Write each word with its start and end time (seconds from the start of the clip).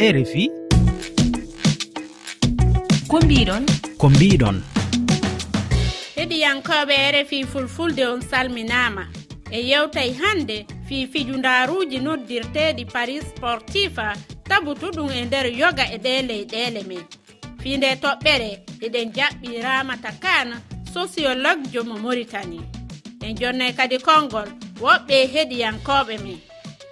rfi 0.00 0.50
ko 3.08 3.20
mbiɗon? 3.20 3.64
Ko 3.98 4.08
mbiɗon. 4.10 4.62
Heɗiyankoɓe 6.16 6.96
rfi 7.12 7.44
fulfulde 7.44 8.06
on 8.06 8.20
salminama. 8.22 9.04
E 9.50 9.60
yewtay 9.70 10.12
hande 10.20 10.66
fii 10.88 11.06
fijundaruuji 11.06 11.98
noddirteeɗi 11.98 12.84
paris 12.92 13.24
sportifa 13.36 14.16
tabutuɗum 14.48 15.10
e 15.12 15.24
nder 15.24 15.46
yoga 15.60 15.84
e 15.94 15.98
ɗe 15.98 16.22
leyɗeele 16.28 16.82
men. 16.88 17.04
Fi 17.62 17.76
nde 17.76 17.94
toɓɓere 18.02 18.50
eɗen 18.84 19.12
jaɓɓi 19.16 19.62
ramata 19.62 20.12
kana 20.22 20.56
sociologue 20.94 21.66
jomo 21.72 21.94
maritani 21.98 22.60
en 23.22 23.36
jonnay 23.40 23.72
kadi 23.76 23.98
konngol 23.98 24.48
woɓɓe 24.80 25.16
heɗiyankoɓe 25.34 26.14
men. 26.24 26.38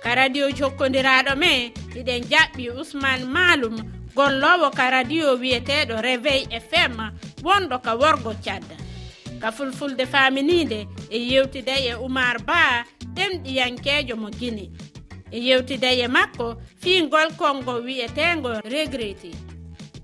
ka 0.02 0.14
radio 0.14 0.50
jokkodiraɗo 0.50 1.36
me 1.36 1.72
iɗen 1.98 2.22
jaɓɓi 2.30 2.70
ousmane 2.78 3.24
malum 3.24 3.76
gollowo 4.14 4.70
ka 4.70 4.90
radio 4.90 5.36
wiyeteɗo 5.40 5.94
réveil 6.06 6.46
fm 6.70 6.94
wonɗo 7.42 7.76
ka 7.84 7.92
worgo 8.00 8.32
cadda. 8.44 8.76
Ka 9.40 9.52
fulfulde 9.52 10.06
faminide 10.06 10.88
e 11.10 11.18
yewtiday 11.30 11.82
e 11.90 11.94
oumar 11.94 12.36
ba 12.46 12.84
ɗemɗiyankejo 13.14 14.16
mo 14.16 14.28
guine 14.30 14.70
e 15.30 15.38
yewtiday 15.46 16.00
e 16.04 16.08
makko 16.08 16.56
fiingol 16.82 17.30
kongo 17.36 17.72
wi'eteengo 17.86 18.50
regreti 18.64 19.32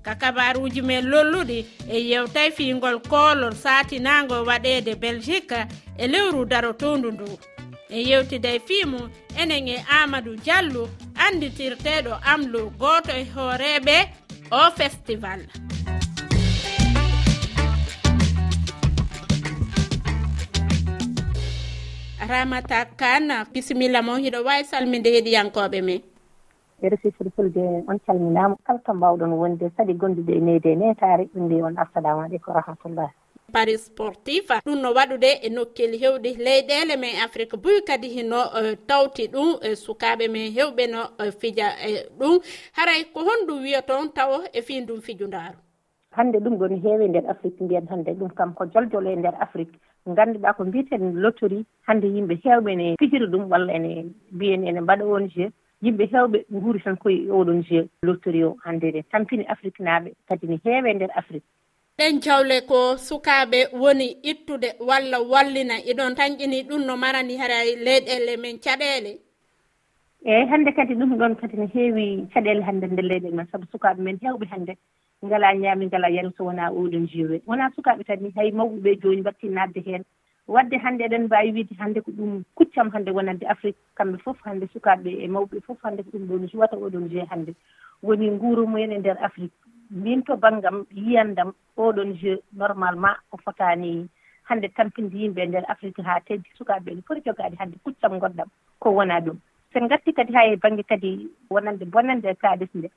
ka 0.05 0.15
kabaruji 0.15 0.81
men 0.81 1.05
lolluɗi 1.11 1.65
e 1.89 1.97
yewtay 2.09 2.51
fiingol 2.51 2.99
koolol 3.09 3.55
satinago 3.55 4.45
waɗede 4.45 4.95
belgique 4.95 5.67
e 5.97 6.07
lewru 6.07 6.45
darotoondu 6.45 7.11
ndu. 7.11 7.54
e 7.89 8.01
yewtida 8.09 8.49
e 8.49 8.59
fiimu 8.59 9.09
enen 9.41 9.67
e 9.67 9.77
amadou 10.01 10.35
diallo 10.35 10.89
anditirteɗo 11.25 12.13
amlo 12.33 12.69
goto 12.79 13.11
e 13.11 13.23
hooreɓe 13.33 13.97
o 14.51 14.71
festival. 14.71 15.41
Ramata 22.29 22.85
kane 22.97 23.45
bisimilla 23.53 24.01
mo 24.01 24.13
hiɗo 24.17 24.39
wawi 24.45 24.63
salminde 24.65 25.09
heeɗiyankoɓe 25.13 25.81
men. 25.81 26.01
Yerefi 26.81 27.11
fulfulde 27.11 27.63
on 27.87 27.99
calminama 28.05 28.55
kala 28.65 28.79
to 28.85 28.93
mbawɗon 28.93 29.33
wonde 29.39 29.69
kadi 29.77 29.93
gondude 29.93 30.33
e 30.33 30.41
neydi 30.41 30.69
e 30.69 30.75
netare 30.75 31.29
ɗum 31.33 31.45
mbi 31.45 31.61
on 31.61 31.77
assalamu 31.77 32.21
aleykum 32.21 32.53
rahmatullah 32.53 33.09
paris 33.53 33.85
sportif 33.85 34.47
ɗum 34.65 34.81
no 34.81 34.93
waɗude 34.93 35.29
e 35.43 35.49
nokkel 35.49 35.93
hewɗi 36.01 36.31
leyɗele 36.45 36.95
men 36.99 37.15
e 37.15 37.21
afrique. 37.25 37.55
Boy 37.57 37.81
kadi 37.87 38.07
hino 38.09 38.41
e, 38.59 38.75
tawti 38.87 39.27
ɗum 39.27 39.59
e 39.61 39.75
sukaɓe 39.75 40.27
men 40.31 40.51
hewɓe 40.55 40.83
no 40.91 41.01
fija 41.39 41.67
ɗum. 42.19 42.39
Haray 42.77 43.03
ko 43.13 43.19
honɗum 43.27 43.61
wiya 43.63 43.81
toon 43.81 44.13
tawa 44.13 44.37
e 44.53 44.61
fi 44.61 44.81
ndum 44.81 45.01
fijundaru 45.01 45.57
hannde 46.15 46.39
ɗum 46.39 46.55
ɗon 46.57 46.81
heewi 46.83 47.07
nder 47.09 47.25
afrique 47.29 47.61
mbiyen 47.61 47.87
hannde 47.89 48.11
ɗum 48.19 48.29
kam 48.35 48.53
ko 48.53 48.65
joljolo 48.73 49.09
e 49.09 49.15
nder 49.15 49.35
afrique. 49.39 49.75
Ngannduɗaa 50.07 50.53
ko 50.57 50.63
mbiten 50.65 51.13
lottori 51.23 51.65
hannde 51.87 52.07
yimɓe 52.07 52.35
heewɓe 52.43 52.75
ne 52.75 52.95
fijira 52.99 53.25
ɗum 53.27 53.49
walla 53.51 53.73
ene 53.73 54.05
mbiyen 54.31 54.67
ene 54.67 54.79
mbaɗa 54.81 55.03
on 55.05 55.27
jeu. 55.29 55.49
Yimɓe 55.83 56.03
heewɓe 56.11 56.45
guuri 56.51 56.79
tan 56.83 56.95
koye 56.97 57.27
oɗon 57.31 57.63
jeu 57.67 57.85
lottori 58.03 58.43
o 58.43 58.55
hannde 58.63 58.91
ne 58.93 59.01
tampini 59.11 59.45
afrique 59.47 59.79
naaɓe 59.79 60.13
kadi 60.27 60.47
ne 60.47 60.59
heewe 60.63 60.93
nder 60.93 61.09
afrique. 61.15 61.43
ɗen 61.97 62.19
jawle 62.21 62.61
ko 62.67 62.97
sukaɓe 62.97 63.59
woni 63.81 64.07
ittude 64.31 64.69
walla 64.87 65.17
wallina 65.31 65.75
iɗon 65.91 66.15
tañƴini 66.15 66.67
ɗum 66.67 66.85
no 66.85 66.97
marani 66.97 67.37
hara 67.37 67.63
leyɗele 67.85 68.37
men 68.41 68.59
caɗele 68.59 69.11
eeyi 70.25 70.47
hannde 70.49 70.71
kadi 70.75 70.93
ɗum 70.95 71.15
ɗon 71.17 71.35
kadi 71.39 71.55
no 71.57 71.67
heewi 71.73 72.27
caɗeele 72.33 72.63
hannde 72.67 72.85
nder 72.87 73.05
leyɗele 73.05 73.35
men 73.35 73.47
sabu 73.51 73.65
sukaaɓe 73.71 74.01
men 74.03 74.17
heewɓe 74.21 74.45
hannde 74.51 74.73
ngalaa 75.25 75.53
ñaami 75.55 75.85
ngalaa 75.87 76.09
yaru 76.11 76.31
so 76.37 76.43
wonaa 76.43 76.69
oɗon 76.71 77.07
jeyowe 77.07 77.41
wonaa 77.47 77.69
sukaaɓe 77.75 78.03
tan 78.03 78.31
hay 78.35 78.51
mawɓeɓe 78.51 78.99
jooni 79.01 79.21
mbattii 79.21 79.49
naatde 79.49 79.79
heen. 79.85 80.03
Wadde 80.47 80.77
hannde 80.77 81.01
eɗen 81.07 81.23
mbaawi 81.25 81.51
wiide 81.51 81.73
hannde 81.79 82.01
ko 82.01 82.11
ɗum 82.11 82.43
kuccam 82.55 82.89
hannde 82.93 83.11
wonande 83.11 83.45
afrique 83.47 83.79
kamɓe 83.97 84.17
fof 84.23 84.37
hannde 84.45 84.67
sukaaɓe 84.73 85.09
e 85.23 85.27
mawɓe 85.27 85.61
fof 85.65 85.77
hannde 85.83 86.03
ko 86.03 86.09
ɗum 86.17 86.27
ɗon 86.27 86.47
juwata 86.51 86.75
oɗon 86.77 87.09
jeya 87.09 87.25
hannde. 87.31 87.55
Woni 88.03 88.29
nguuro 88.31 88.67
mumen 88.67 88.91
e 88.91 88.97
ndeer 88.99 89.17
afrique. 89.23 89.53
min 89.89 90.23
to 90.23 90.35
baŋnggam 90.37 90.85
yiyandam 90.91 91.53
oɗon 91.77 92.13
jeu 92.21 92.37
normalement 92.53 93.17
o 93.31 93.37
fotaani 93.37 94.07
hannde 94.43 94.67
tampinde 94.75 95.17
yimɓe 95.17 95.41
e 95.43 95.47
ndeer 95.47 95.65
afrique 95.67 96.01
haa 96.03 96.19
teddi 96.27 96.49
sukaaɓe 96.57 96.91
ene 96.91 97.01
foti 97.07 97.21
jogaade 97.25 97.55
hannde 97.59 97.77
kuccam 97.83 98.13
ngonɗam 98.17 98.49
ko 98.79 98.89
wonaa 98.89 99.19
ɗum. 99.25 99.37
Sen 99.73 99.83
ngarti 99.85 100.13
kadi 100.13 100.33
haa 100.33 100.47
e 100.53 100.55
baŋnge 100.55 100.83
kadi 100.83 101.29
wonande 101.49 101.85
bonande 101.85 102.25
e 102.29 102.35
kaalis 102.35 102.69
nde. 102.75 102.89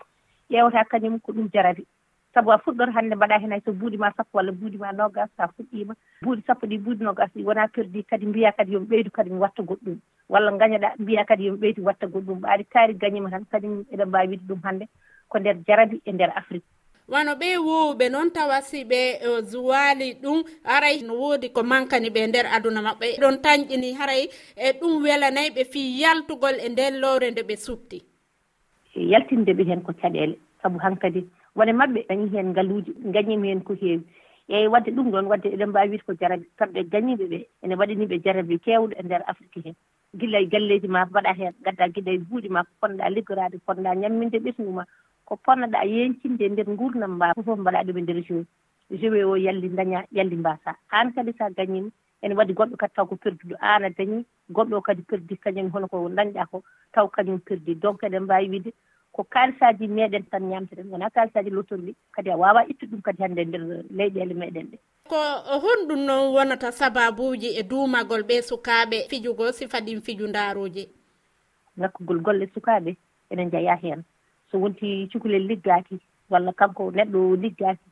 Ƴeewata 0.50 0.84
kañum 0.90 1.20
ko 1.20 1.32
ɗum 1.32 1.48
jarati 1.52 1.86
sabu 2.34 2.52
a 2.52 2.58
fuɗɗor 2.58 2.90
hannde 2.94 3.14
mbaɗa 3.16 3.38
heen 3.40 3.50
hay 3.50 3.60
so 3.64 3.72
buuɗi 3.72 3.96
ma 3.98 4.12
sappo 4.16 4.38
walla 4.38 4.52
buuɗi 4.52 4.78
ma 4.78 4.92
nogas 4.92 5.28
so 5.36 5.42
a 5.42 5.48
fuɗɗiima 5.48 5.94
buudi 6.22 6.42
sappo 6.46 6.66
ɗi 6.66 6.78
buuɗi 6.78 7.04
nogas 7.04 7.30
ɗi 7.34 7.44
wonaa 7.44 7.68
perdi 7.68 8.04
kadi 8.04 8.26
mbiya 8.26 8.52
kadi 8.52 8.72
yomi 8.72 8.86
ɓeydu 8.86 9.10
kadi 9.10 9.30
mi 9.30 9.38
watta 9.38 9.62
goɗɗum. 9.62 9.98
Walla 10.28 10.50
gañoɗa 10.52 10.94
mbiya 10.98 11.24
kadi 11.24 11.44
yomi 11.46 11.58
ɓeydu 11.58 11.82
watta 11.84 12.06
goɗɗum. 12.06 12.40
Ɓaari 12.40 12.64
kaari 12.64 12.94
gañima 12.94 13.30
tan 13.30 13.44
kañum 13.50 13.84
eɗen 13.92 14.08
mbaawi 14.08 14.28
wiide 14.28 14.46
ɗum 14.48 14.60
hannde 14.64 14.86
ko 15.28 15.38
ndeer 15.38 15.56
jarabi 15.66 16.00
e 16.04 16.12
ndeer 16.12 16.32
afrique. 16.36 16.64
wano 17.08 17.32
ɓe 17.40 17.48
wowɓe 17.68 18.04
noon 18.12 18.30
tawa 18.30 18.60
si 18.62 18.84
ɓe 18.84 19.00
eh, 19.26 19.42
zuwali 19.50 20.14
ɗum 20.22 20.38
haray. 20.64 21.02
No 21.02 21.14
wodi 21.14 21.48
ko 21.52 21.62
mankani 21.62 22.08
ɓe 22.10 22.26
nder 22.28 22.46
aduna 22.56 22.80
maɓɓe. 22.82 23.06
Ɗon 23.20 23.36
tañƴini 23.44 23.92
haray 23.98 24.28
e 24.56 24.72
ɗum 24.80 25.02
welanayi 25.02 25.50
ɓe 25.56 25.62
fi 25.72 25.80
yaltugol 26.00 26.56
e 26.64 26.68
nden 26.68 27.00
lowre 27.00 27.30
nde 27.30 27.42
ɓe 27.48 27.56
subti 27.56 27.98
e 28.98 29.06
yaltinde 29.12 29.52
ɓe 29.54 29.64
hen 29.68 29.82
ko 29.82 29.92
caɗele. 29.92 30.36
Sabu 30.62 30.78
hankkadi 30.78 31.20
wone 31.56 31.72
maɓɓe 31.72 32.06
dañi 32.08 32.28
heen 32.32 32.50
ngaluuji 32.52 32.92
gañiima 33.14 33.46
heen 33.46 33.62
ko 33.62 33.74
heewi. 33.74 34.02
Eeyi 34.48 34.68
wadde 34.68 34.90
ɗum 34.90 35.10
ɗoon 35.12 35.26
wadde 35.30 35.48
eɗen 35.54 35.68
mbaawi 35.70 35.90
wiide 35.90 36.04
ko 36.06 36.12
jarabi. 36.20 36.46
Kamɓe 36.58 36.80
gañiiɓe 36.92 37.24
ɓee 37.32 37.46
ene 37.62 37.74
waɗanii 37.74 38.06
jarabi 38.08 38.24
jarabe 38.24 38.54
keewɗo 38.64 38.92
e 38.98 39.02
ndeer 39.02 39.22
afrique 39.26 39.60
heen 39.64 39.76
gilla 40.18 40.38
e 40.40 40.46
galleeji 40.46 40.88
ma 40.88 41.04
mbaɗa 41.06 41.32
heen 41.38 41.54
gadda 41.64 41.88
gila 41.94 42.10
e 42.12 42.18
buuɗi 42.18 42.48
ma 42.48 42.64
ko 42.64 42.70
ponɗaa 42.80 43.10
liggoraade 43.14 43.56
ponɗaa 43.66 43.94
ñamminde 43.94 44.38
ɓesngu 44.44 44.72
ma. 44.72 44.84
ko 45.28 45.36
ponnoɗa 45.44 45.84
yencinde 45.84 46.44
e 46.44 46.48
nder 46.48 46.68
gurdam 46.78 47.12
mba 47.16 47.34
fof 47.36 47.44
fof 47.46 47.58
mbaɗa 47.60 47.84
ɗum 47.86 47.98
e 47.98 48.02
nder 48.02 48.18
jeu 48.26 48.44
jeu 49.00 49.30
o 49.30 49.36
yalli 49.36 49.68
daña 49.68 50.00
yalli 50.10 50.36
mbasa. 50.36 50.72
An 50.90 51.12
kadi 51.12 51.32
sa 51.38 51.50
gañima 51.50 51.90
ene 52.22 52.34
waɗi 52.34 52.52
goɗɗo 52.56 52.76
kadi 52.76 52.94
taw 52.96 53.06
ko 53.06 53.16
perduɗo. 53.16 53.54
Aan 53.60 53.84
a 53.84 53.90
dañi 53.90 54.24
goɗɗo 54.50 54.74
o 54.76 54.80
kadi 54.80 55.02
perdi 55.02 55.36
kañum 55.36 55.70
hono 55.70 55.88
ko 55.88 56.08
dañɗa 56.08 56.48
ko 56.50 56.62
taw 56.94 57.06
kañum 57.08 57.40
perdi. 57.44 57.74
Donc 57.74 58.00
eɗen 58.02 58.24
mbawi 58.24 58.48
wiide 58.48 58.72
ko 59.12 59.24
kalisaji 59.24 59.86
meɗen 59.88 60.24
tan 60.30 60.48
ñamteten. 60.48 60.88
Wona 60.90 61.10
kalisaji 61.10 61.50
lottorɗi 61.50 61.94
kadi 62.12 62.30
a 62.30 62.36
wawa 62.36 62.64
ittude 62.64 62.90
ɗum 62.92 63.02
kadi 63.02 63.22
hannde 63.22 63.40
e 63.42 63.44
nder 63.44 63.62
leyɗele 63.90 64.34
meɗen 64.34 64.66
ɗe. 64.72 64.78
Ko 65.08 65.16
honɗum 65.62 66.06
noon 66.06 66.32
wonata 66.34 66.72
sababuji 66.72 67.52
e 67.60 67.62
duumagol 67.62 68.22
ɓe 68.22 68.42
sukaɓe 68.48 69.08
fijugo 69.10 69.52
sifa 69.52 69.78
ɗin 69.80 70.00
fiju 70.00 70.26
ndaaruji 70.26 70.88
ngakkugol 71.78 72.20
golle 72.20 72.46
sukaɓe 72.54 72.96
ene 73.30 73.50
jeeya 73.52 73.76
hen 73.76 74.04
so 74.50 74.58
wonti 74.58 75.08
cukalel 75.12 75.46
liggaki 75.46 75.98
walla 76.30 76.52
kanko 76.52 76.90
neɗɗo 76.90 77.36
liggaki. 77.42 77.84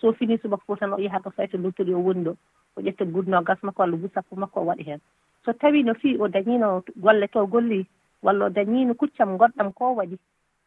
So 0.00 0.12
fini 0.12 0.38
subaka 0.38 0.64
fof 0.66 0.78
tan 0.78 0.92
o 0.92 0.98
yaha 0.98 1.18
ɗo 1.18 1.30
fayto 1.36 1.56
lottori 1.58 1.94
o 1.94 1.98
woni 2.00 2.24
ɗo 2.24 2.36
o 2.76 2.80
ƴetta 2.80 3.04
gudno 3.12 3.42
gas 3.42 3.58
makko 3.62 3.82
walla 3.82 3.96
gu 3.96 4.08
sappo 4.14 4.36
makko 4.36 4.60
o 4.60 4.64
waɗa 4.66 4.82
heen 4.84 5.00
so 5.44 5.52
tawi 5.52 5.82
no 5.82 5.94
fii 5.94 6.16
o 6.18 6.28
dañiino 6.28 6.82
golle 6.96 7.26
to 7.28 7.46
golli 7.46 7.86
walla 8.22 8.44
o 8.46 8.50
dañiino 8.50 8.94
kuccam 8.94 9.36
goɗɗam 9.38 9.72
ko 9.72 9.94
waɗi 9.94 10.16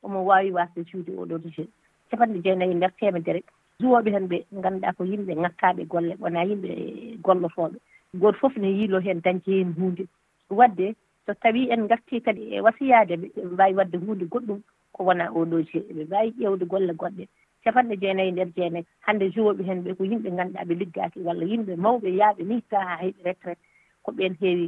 omo 0.04 0.26
waawi 0.26 0.52
waasde 0.52 0.84
juude 0.86 1.12
oɗon 1.18 1.52
jeu 1.56 1.68
capanɗe 2.10 2.42
jeenayi 2.44 2.72
e 2.72 2.76
nder 2.76 2.92
temedere 3.00 3.44
juwooɓe 3.80 4.10
heen 4.12 4.28
ɓe 4.28 4.38
ngannduɗaa 4.58 4.94
ko 4.98 5.04
yimɓe 5.04 5.34
ŋakkaaɓe 5.44 5.84
golle 5.92 6.14
wonaa 6.20 6.46
yimɓe 6.50 6.70
gollotooɓe 7.26 7.78
gooto 8.20 8.38
fof 8.40 8.58
ne 8.58 8.68
yiiloo 8.78 9.00
heen 9.06 9.22
dañde 9.22 9.52
heen 9.52 9.74
huunde. 9.78 10.08
Wadde 10.50 10.96
so 11.26 11.34
tawii 11.34 11.70
en 11.70 11.84
ngartii 11.86 12.22
kadi 12.22 12.42
e 12.56 12.62
wasiyaade 12.62 13.16
ɓe 13.22 13.28
ɓe 13.36 13.42
mbaawi 13.54 13.74
waɗde 13.80 13.98
huunde 13.98 14.26
goɗɗum 14.32 14.60
ko 14.94 15.04
wona 15.04 15.26
oɗo 15.32 15.62
jeeɗe 15.70 15.94
ɓe 15.98 16.04
mbawi 16.06 16.30
ƴewde 16.40 16.66
golle 16.66 16.94
goɗɗe. 16.94 17.24
Capanɗe 17.64 17.96
jeenayyi 18.02 18.32
nder 18.32 18.50
jeenayi 18.56 18.86
hannde 19.06 19.26
juwoɓe 19.34 19.64
hen 19.68 19.84
ɓe 19.84 19.92
ko 19.98 20.04
yimɓe 20.04 20.30
ganduɗa 20.38 20.66
ɓe 20.68 20.74
liggaki 20.80 21.20
walla 21.28 21.46
yimɓe 21.46 21.74
mawɓe 21.76 22.10
yaaɓe 22.20 22.42
ni 22.50 22.62
taa 22.70 22.86
haa 22.88 23.02
heɓi 23.04 23.20
retraite 23.26 23.62
ko 24.04 24.12
ɓen 24.12 24.34
heewi 24.42 24.66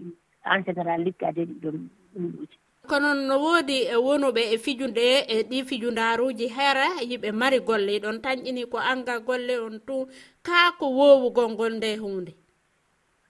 en 0.51 0.63
général 0.66 1.01
liggade 1.04 1.42
ɗiɗon 1.45 1.77
ɗumɗoji 2.13 2.57
kono 2.89 3.13
no 3.13 3.36
woodi 3.44 3.77
e 3.94 3.95
wonuɓe 3.95 4.42
e 4.54 4.57
fijunde 4.57 5.04
e 5.27 5.44
ɗi 5.50 5.57
fijundaruji 5.69 6.48
heera 6.56 6.86
yiɓe 7.10 7.31
mari 7.31 7.60
golle 7.60 8.00
ɗon 8.04 8.18
tañƴini 8.24 8.66
ko 8.71 8.77
anga 8.77 9.19
golle 9.19 9.56
on 9.60 9.80
tun 9.88 10.07
kaa 10.44 10.71
ko 10.80 10.86
wowugol 10.98 11.50
ngol 11.54 11.74
nde 11.77 11.89
hunde 12.01 12.33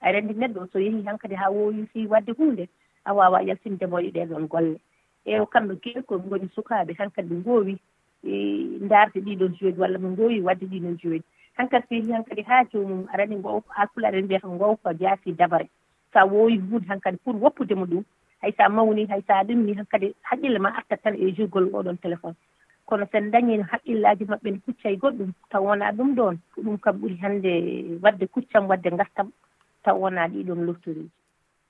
a 0.01 0.07
anndi 0.09 0.33
neɗɗo 0.33 0.71
so 0.71 0.80
yehii 0.80 1.03
han 1.06 1.18
kadi 1.18 1.36
haa 1.36 1.51
woowi 1.51 1.86
fii 1.94 2.07
waɗde 2.07 2.31
hunde 2.38 2.68
a 3.03 3.13
wawa 3.13 3.41
yaltindemo 3.44 4.00
e 4.00 4.12
ɗeɗon 4.12 4.47
golle. 4.47 4.80
ƴeewa 5.25 5.45
kamɓe 5.54 5.74
kala 5.83 6.01
ko 6.07 6.16
ngoni 6.19 6.48
sukaaɓe 6.56 6.94
tan 6.98 7.10
kadi 7.12 7.27
ɓe 7.30 7.36
ngoowi 7.42 7.77
e 8.24 8.33
ndaarde 8.86 9.19
ɗiɗon 9.25 9.56
jooni 9.60 9.77
walla 9.80 9.98
ɓe 10.00 10.07
ngoowi 10.07 10.42
waɗde 10.42 10.66
ɗiɗon 10.71 10.98
jooni. 11.01 11.24
Han 11.57 11.68
kadi 11.69 11.86
so 11.89 11.95
yehii 11.95 12.12
han 12.13 12.24
kadi 12.24 12.42
haa 12.42 12.63
joomum 12.71 13.06
arani 13.13 13.36
ngow 13.36 13.62
hakkullaɗe 13.68 14.18
ene 14.18 14.27
ngow 14.27 14.39
ko 14.42 14.56
ngowka 14.56 14.94
jaasi 15.00 15.31
dabare. 15.36 15.68
So 16.13 16.19
a 16.19 16.25
woowi 16.25 16.57
huunde 16.57 16.88
han 16.88 17.00
kadi 17.00 17.18
pour 17.24 17.36
woppudemo 17.36 17.86
ɗum 17.86 18.04
hay 18.42 18.51
so 18.51 18.63
a 18.63 18.69
mawni 18.69 19.06
hay 19.10 19.21
so 19.27 19.33
a 19.33 19.44
ɗumni 19.44 19.75
han 19.75 19.86
kadi 19.86 20.13
haqqille 20.24 20.60
ma 20.60 20.69
artat 20.69 21.01
tan 21.04 21.16
e 21.16 21.31
jurgol 21.36 21.69
oɗon 21.74 21.98
téléphone. 22.00 22.36
Kono 22.86 23.06
so 23.12 23.18
en 23.18 23.30
dañiino 23.31 23.63
haqqillaji 23.72 24.25
maɓɓe 24.25 24.51
ne 24.51 24.60
kucca 24.65 24.89
e 24.89 24.95
goɗɗum 24.98 25.31
taw 25.50 25.63
wonaa 25.63 25.92
ɗum 25.92 26.15
ɗoon 26.15 26.38
ko 26.56 26.62
ɗum 26.62 26.77
kam 26.80 26.95
ɓuri 27.01 27.18
hannde 27.22 27.51
waɗde 28.01 28.25
kuccam 28.33 28.68
waɗde 28.69 28.89
ngartam 28.92 29.31
taw 29.83 29.95
wonaa 30.00 30.27
ɗiɗon 30.27 30.65
loftoriji 30.65 31.10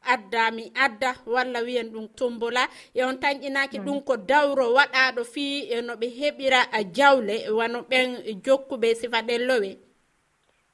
adda 0.01 0.51
mi 0.51 0.71
adda 0.75 1.15
walla 1.25 1.59
wiyen 1.61 1.91
ɗum 1.93 2.07
tombola. 2.15 2.67
E 2.93 3.03
on 3.03 3.17
tañƴinaki 3.19 3.79
ɗum 3.79 4.03
ko 4.05 4.17
dawro 4.17 4.73
waɗaɗo 4.75 5.23
fi 5.23 5.69
e 5.71 5.81
no 5.81 5.93
ɓe 5.95 6.07
heɓira 6.19 6.59
jawle 6.93 7.49
wano 7.57 7.81
ɓen 7.89 8.07
jokkuɓe 8.43 8.95
sifa 8.95 9.21
ɗellowe. 9.21 9.77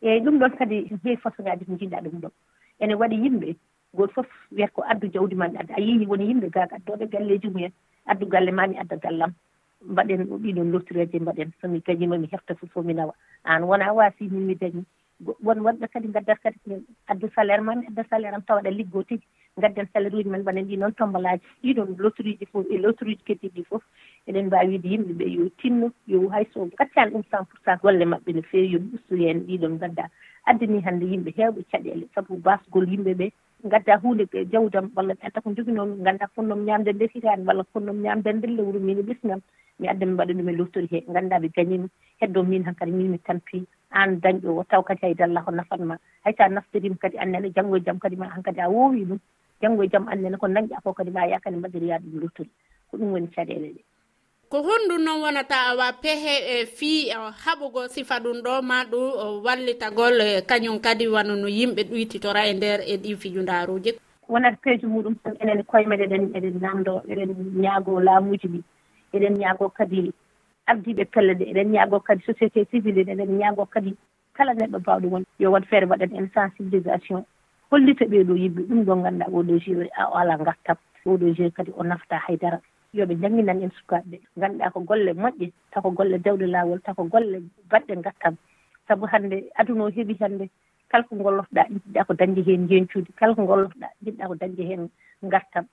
Eyyi 0.01 0.19
ɗum 0.23 0.39
ɗon 0.39 0.51
kadi 0.57 0.75
heewi 1.03 1.17
façon 1.17 1.43
ŋaji 1.45 1.65
ko 1.65 1.73
jiɗɗa 1.79 2.01
ɗum 2.03 2.19
ɗon. 2.21 2.31
Ene 2.79 2.93
waɗi 2.95 3.15
yimɓe 3.23 3.55
goto 3.95 4.13
foof 4.13 4.27
wiyata 4.51 4.73
ko 4.73 4.81
addu 4.83 5.07
jawdi 5.13 5.35
ma 5.35 5.47
mi 5.47 5.57
adda 5.57 5.73
a 5.75 5.81
yeehi 5.81 6.05
woni 6.05 6.27
yimɓe 6.29 6.49
gaga 6.51 6.75
addoɓe 6.75 7.07
galleji 7.09 7.47
mumen 7.47 7.71
addu 8.05 8.25
galle 8.27 8.51
ma 8.51 8.67
mi 8.67 8.77
adda 8.77 8.97
gallam. 8.97 9.33
Mbaɗen 9.81 10.21
ɗiɗon 10.43 10.71
lottireje 10.71 11.19
mbaɗen 11.19 11.51
somi 11.61 11.79
gañima 11.79 12.17
mi 12.17 12.27
hefta 12.31 12.55
fof 12.55 12.69
fo 12.71 12.81
mi 12.83 12.93
nawa. 12.93 13.13
An 13.43 13.63
wona 13.63 13.93
wasi 13.93 14.27
min 14.29 14.47
mi 14.47 14.55
dañi. 14.55 14.83
won 15.23 15.59
wonɓe 15.63 15.87
kadi 15.93 16.07
ngaddata 16.07 16.41
kadi 16.43 16.83
addu 17.07 17.27
salaire 17.35 17.61
ma 17.63 17.75
mi 17.75 17.87
adda 17.87 18.03
salaire 18.09 18.35
am 18.35 18.41
tawaɗa 18.43 18.69
liggo 18.71 19.03
tigi. 19.03 19.23
Gadden 19.57 19.87
salaire 19.93 20.15
uji 20.15 20.29
men 20.29 20.41
mbaɗen 20.41 20.67
ɗi 20.67 20.77
noon 20.77 20.93
tombalaji. 20.93 21.43
Ɗiɗon 21.63 21.95
lottorie 21.97 22.37
ji 22.39 22.45
fof 22.45 22.65
e 22.69 22.77
lottorie 22.77 23.15
ji 23.15 23.23
keddiɗi 23.23 23.55
ɗi 23.55 23.63
fof. 23.69 23.83
Eɗen 24.27 24.45
mbaawi 24.47 24.67
wiide 24.69 24.87
yimɓe 24.91 25.13
ɓe 25.19 25.25
yo 25.31 25.49
tinno 25.61 25.87
yo 26.07 26.27
hayso 26.29 26.67
gaccani 26.77 27.11
ɗum 27.11 27.23
cent 27.31 27.45
pour 27.49 27.59
cent 27.65 27.79
golle 27.81 28.05
mabɓe 28.05 28.33
no 28.35 28.41
fewi 28.41 28.67
yo 28.75 28.79
ustu 28.93 29.15
hen 29.15 29.45
ɗiɗon 29.47 29.79
gadda. 29.79 30.09
Addani 30.45 30.81
hannde 30.83 31.05
yimɓe 31.07 31.31
hewɓe 31.37 31.63
caɗele. 31.71 32.05
Saabu 32.15 32.35
basgol 32.43 32.85
yimɓe 32.89 33.13
ɓe 33.15 33.31
ngadda 33.65 33.97
huunde 34.03 34.25
ɓe 34.31 34.45
jawdam 34.51 34.91
walla 34.95 35.13
mi 35.13 35.23
adda 35.23 35.41
ko 35.41 35.49
joginoomi 35.55 36.03
ganda 36.03 36.27
fonnomi 36.35 36.65
ñamde 36.67 36.91
nde 36.93 37.07
hitaani 37.13 37.45
walla 37.47 37.63
fonnomi 37.71 38.03
ñamde 38.03 38.29
nde 38.33 38.47
lewru 38.51 38.79
min 38.79 38.99
e 38.99 39.03
ɓesnam. 39.07 39.39
Mi 39.79 39.87
adda 39.87 40.05
mi 40.05 40.11
mbaɗa 40.13 40.33
ɗum 40.33 40.49
e 40.49 40.53
lottorie 40.59 40.87
he 40.91 40.99
ngannda 41.09 41.39
ɓe 41.39 41.47
gañimi 41.55 41.87
heddo 42.19 42.43
min 42.43 42.63
han 42.65 42.75
kadi 42.75 42.91
min 42.91 43.11
mi 43.11 43.17
tampii 43.19 43.63
aan 43.95 44.19
dañɗo 44.21 44.59
o 44.59 44.63
taw 44.63 44.81
kadi 44.83 45.01
hayde 45.01 45.23
Allah 45.23 45.43
o 45.47 45.51
nafatma 45.51 45.95
hay 46.23 46.33
so 46.37 46.43
a 46.43 46.49
naftoriima 46.49 46.97
kadi 46.99 47.17
annene 47.17 47.49
janngo 47.55 47.77
e 47.77 47.81
jam 47.85 47.99
kadi 47.99 48.15
ma 48.15 48.27
han 48.29 48.43
kadi 48.43 48.59
a 48.59 48.67
woowii 48.69 49.05
ɗum. 49.09 49.19
Janngo 49.61 49.83
e 49.83 49.87
jam 49.87 50.07
annene 50.11 50.37
ko 50.37 50.47
dañƴa 50.47 50.83
ko 50.83 50.93
kadi 50.93 51.11
ma 51.11 51.25
yaa 51.25 51.39
kadi 51.39 51.55
mbaɗiroyaa 51.57 51.99
ɗum 52.03 52.19
lottori 52.21 52.49
ko 52.91 52.97
ɗum 52.97 53.11
woni 53.11 53.27
caɗeele 53.35 53.69
ɗe. 53.75 53.81
Ko 54.49 54.57
honɗum 54.61 55.01
noon 55.03 55.21
wonata 55.23 55.55
awa 55.71 55.93
pehe 56.01 56.35
e 56.59 56.65
fii 56.65 57.09
e 57.09 57.15
haɓugo 57.43 57.87
sifa 57.87 58.19
ɗum 58.19 58.43
ɗo 58.45 58.61
ma 58.61 58.83
ɗum 58.83 59.43
wallitagol 59.43 60.21
e 60.21 60.41
kañum 60.45 60.79
kadi 60.79 61.07
wano 61.07 61.35
no 61.35 61.47
yimɓe 61.47 61.83
ɗuytitora 61.89 62.45
e 62.51 62.53
nder 62.53 62.79
e 62.85 62.97
ɗi 62.97 63.15
fijundaaruuji 63.15 63.91
wonata 64.27 64.57
peeje 64.61 64.87
muɗum 64.87 65.15
tan 65.23 65.33
enen 65.39 65.63
koye 65.63 65.85
meɗen 65.85 66.11
eɗen 66.11 66.23
eɗen 66.35 66.61
namdo 66.61 67.01
eɗen 67.09 67.29
ñaago 67.61 67.99
laamuuji 67.99 68.47
ɗi 68.47 68.59
eɗen 69.13 69.33
ñaago 69.37 69.69
kadi 69.69 70.11
ardiiɓe 70.67 71.05
pelle 71.13 71.33
ɗe 71.39 71.45
eɗen 71.51 71.71
ñaago 71.71 71.99
kadi 71.99 72.23
société 72.25 72.65
civil 72.71 72.95
ɗe 72.95 73.11
eɗen 73.11 73.37
ñaago 73.39 73.65
kadi 73.65 73.95
kala 74.33 74.53
neɗɗo 74.53 74.79
mbawɗo 74.79 75.07
won 75.13 75.23
yo 75.39 75.51
wat 75.51 75.65
feere 75.69 75.85
waɗen 75.85 76.15
en 76.15 76.27
sensibilisation. 76.33 77.25
Hollita 77.71 78.05
ɓeeɗo 78.05 78.33
yimɓe 78.35 78.61
ɗum 78.69 78.83
ɗo 78.85 78.95
ngannduɗa 78.95 79.31
oɗo 79.37 79.59
jeu 79.63 79.81
a 79.95 80.03
ala 80.19 80.37
gartam 80.37 80.77
oɗo 81.05 81.33
jeu 81.35 81.51
kadi 81.51 81.71
o 81.77 81.83
nafata 81.83 82.17
haydara. 82.27 82.59
Yoɓe 82.93 83.15
jannginan 83.21 83.61
en 83.63 83.71
sukaaɓe 83.77 84.05
ɓe 84.11 84.17
ngannduɗaa 84.37 84.71
ko 84.71 84.79
golle 84.79 85.11
moƴƴe 85.13 85.51
tako 85.71 85.91
golle 85.91 86.17
dewɗe 86.17 86.45
laawol 86.47 86.81
tako 86.81 87.03
golle 87.03 87.37
baɗɗe 87.69 87.95
ngartam 87.97 88.35
sabu 88.87 89.05
hannde 89.11 89.49
aduna 89.55 89.83
o 89.83 89.89
heɓi 89.89 90.15
hannde 90.19 90.49
kala 90.89 91.03
ko 91.03 91.15
ngollofɗaa 91.15 91.67
jiɗɗaa 91.73 92.05
ko 92.07 92.13
dañde 92.13 92.41
heen 92.47 92.67
jeencuude 92.69 93.09
kala 93.19 93.35
ko 93.35 93.41
ngollofɗaa 93.41 93.91
jiɗɗaa 94.03 94.27
ko 94.27 94.35
dañde 94.35 94.63
heen 94.69 94.89
ngartam 95.25 95.65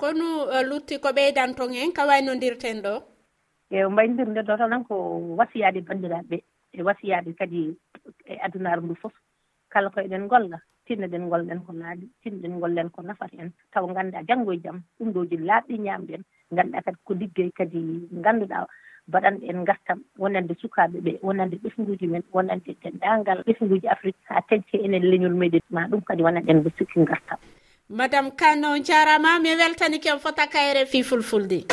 kono 0.00 0.48
eh, 0.52 0.64
lutti 0.68 0.98
ko 0.98 1.08
ɓeydan 1.12 1.54
ton 1.56 1.72
ka 1.96 2.06
waynondirten 2.06 2.82
ɗo? 2.82 3.09
e 3.70 3.86
mbayndirnden 3.86 4.46
ɗo 4.46 4.56
tan 4.58 4.84
ko 4.84 4.94
wasiyaade 5.38 5.80
banndiraaɓe 5.86 6.28
ɓee 6.30 6.42
e 6.72 6.82
wasiyaade 6.82 7.30
kadi 7.38 7.76
e 8.26 8.34
adunaaru 8.44 8.82
ndu 8.82 8.94
fof. 9.02 9.12
Kala 9.72 9.90
ko 9.90 10.00
eɗen 10.00 10.26
ngolla 10.26 10.58
tinnoɗen 10.86 11.26
ngolɗen 11.26 11.60
ko 11.66 11.72
laaɗi 11.72 12.06
tinnoɗen 12.22 12.52
ngolɗen 12.58 12.90
ko 12.90 13.02
nafata 13.02 13.36
en. 13.38 13.50
Taw 13.72 13.86
ngannduɗaa 13.86 14.26
janngo 14.28 14.52
e 14.52 14.58
jam 14.64 14.82
ɗum 14.98 15.12
ɗoji 15.14 15.36
laaɓɗi 15.48 15.74
ñaamɗen 15.78 16.22
ngannduɗaa 16.52 16.82
kadi 16.82 16.98
ko 17.04 17.14
liggey 17.14 17.50
kadi 17.58 17.80
ngannduɗaa 18.20 18.66
mbaɗanɗe 19.08 19.44
en 19.50 19.58
ngartam 19.62 19.98
wonande 20.18 20.54
sukaaɓe 20.60 20.98
ɓee 21.04 21.18
wonande 21.22 21.56
ɓesnguuji 21.62 22.06
men 22.10 22.22
wonande 22.32 22.70
denndaangal 22.82 23.38
ɓesnguuji 23.46 23.86
afrique 23.88 24.20
haa 24.28 24.42
teñce 24.48 24.76
enen 24.84 25.04
leñol 25.10 25.34
meɗen 25.34 25.62
ma 25.70 25.86
ɗum 25.90 26.02
kadi 26.02 26.22
wonanɗen 26.22 26.58
mbo 26.60 26.70
sikki 26.78 27.00
ngartam. 27.00 27.38
Madame 27.88 28.30
kane 28.36 28.64
on 28.66 28.82
jaarama 28.82 29.40
mi 29.42 29.50
weltani 29.54 29.98
ken 30.00 30.18
fota 30.18 30.46
kayre 30.46 30.86
fi 30.86 31.02
fulfulde. 31.02 31.66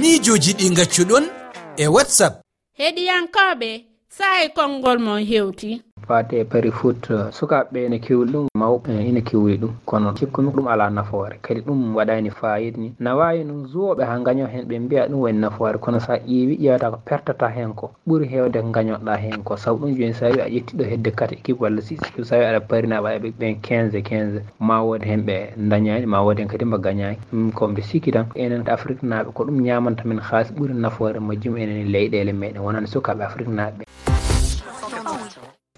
miijoji 0.00 0.52
ɗi 0.58 0.66
gaccuɗon 0.76 1.24
e 1.76 1.84
whatsapp. 1.94 2.34
Heɗiyankoɓe 2.78 3.70
sa'e 4.16 4.48
konngol 4.56 4.98
mon 5.06 5.20
hewti. 5.30 5.70
fate 6.08 6.44
pari 6.44 6.70
fut 6.70 7.02
sukaɓe 7.30 7.78
ene 7.86 7.98
kewli 7.98 8.32
ɗum 8.32 8.46
mawɓe 8.54 8.90
e 9.00 9.08
ina 9.08 9.20
kewli 9.20 9.56
ɗum. 9.58 9.72
Kono 9.84 10.12
cikkumi 10.14 10.50
ɗum 10.54 10.66
ala 10.68 10.90
nafoore. 10.90 11.36
Kadi 11.42 11.60
ɗum 11.60 11.94
waɗani 11.96 12.30
fayid 12.30 12.76
ni. 12.78 12.92
Na 12.98 13.14
wawi 13.16 13.44
no 13.44 13.66
zuwoɓe 13.66 14.04
ha 14.04 14.18
gaño 14.18 14.46
hen 14.46 14.64
ɓe 14.68 14.78
mbiya 14.80 15.08
ɗum 15.08 15.20
woni 15.20 15.38
nafoore. 15.38 15.78
Kono 15.78 15.98
sa 16.00 16.16
ƴeewi 16.16 16.56
ƴewata 16.62 16.90
ko 16.90 16.98
pertata 17.04 17.48
hen 17.48 17.74
ko 17.74 17.90
ɓuuri 18.06 18.26
hewde 18.28 18.58
ko 18.62 18.70
gañoɗa 18.70 19.16
hen 19.16 19.42
ko. 19.44 19.56
Saabu 19.56 19.78
ɗum 19.86 19.94
joni 19.98 20.14
sa 20.14 20.26
wi 20.28 20.40
a 20.40 20.48
ƴettiɗo 20.48 20.84
hedde 20.84 21.10
kat 21.14 21.32
équipe 21.32 21.60
walla 21.60 21.80
six 21.82 21.98
équipe 22.02 22.24
sa 22.24 22.36
wi 22.38 22.44
aɗa 22.44 22.60
parinaɓa 22.60 23.16
eɓe 23.18 23.32
ɓen 23.38 23.54
15 23.62 24.02
15 24.02 24.42
ma 24.60 24.82
wood 24.82 25.02
hen 25.02 25.22
ɓe 25.26 25.52
dañani 25.56 26.06
ma 26.06 26.22
wood 26.22 26.38
hen 26.38 26.48
kadi 26.48 26.64
mba 26.64 26.78
gañani 26.78 27.16
ɗum 27.32 27.50
komɓe 27.52 27.82
sikki 27.82 28.12
tan. 28.12 28.26
Enen 28.36 28.62
afrique 28.68 29.02
naɓe 29.02 29.32
ko 29.34 29.44
ɗum 29.44 29.60
ñamantamin 29.62 30.20
men 30.22 30.44
ɓuuri 30.56 30.74
nafoore 30.74 31.18
majjum 31.20 31.56
enen 31.56 31.88
leyɗele 31.92 32.32
meɗen. 32.32 32.62
Wonani 32.62 32.86
sukaɓe 32.86 33.22
afrique 33.24 33.50
naɓe 33.50 33.84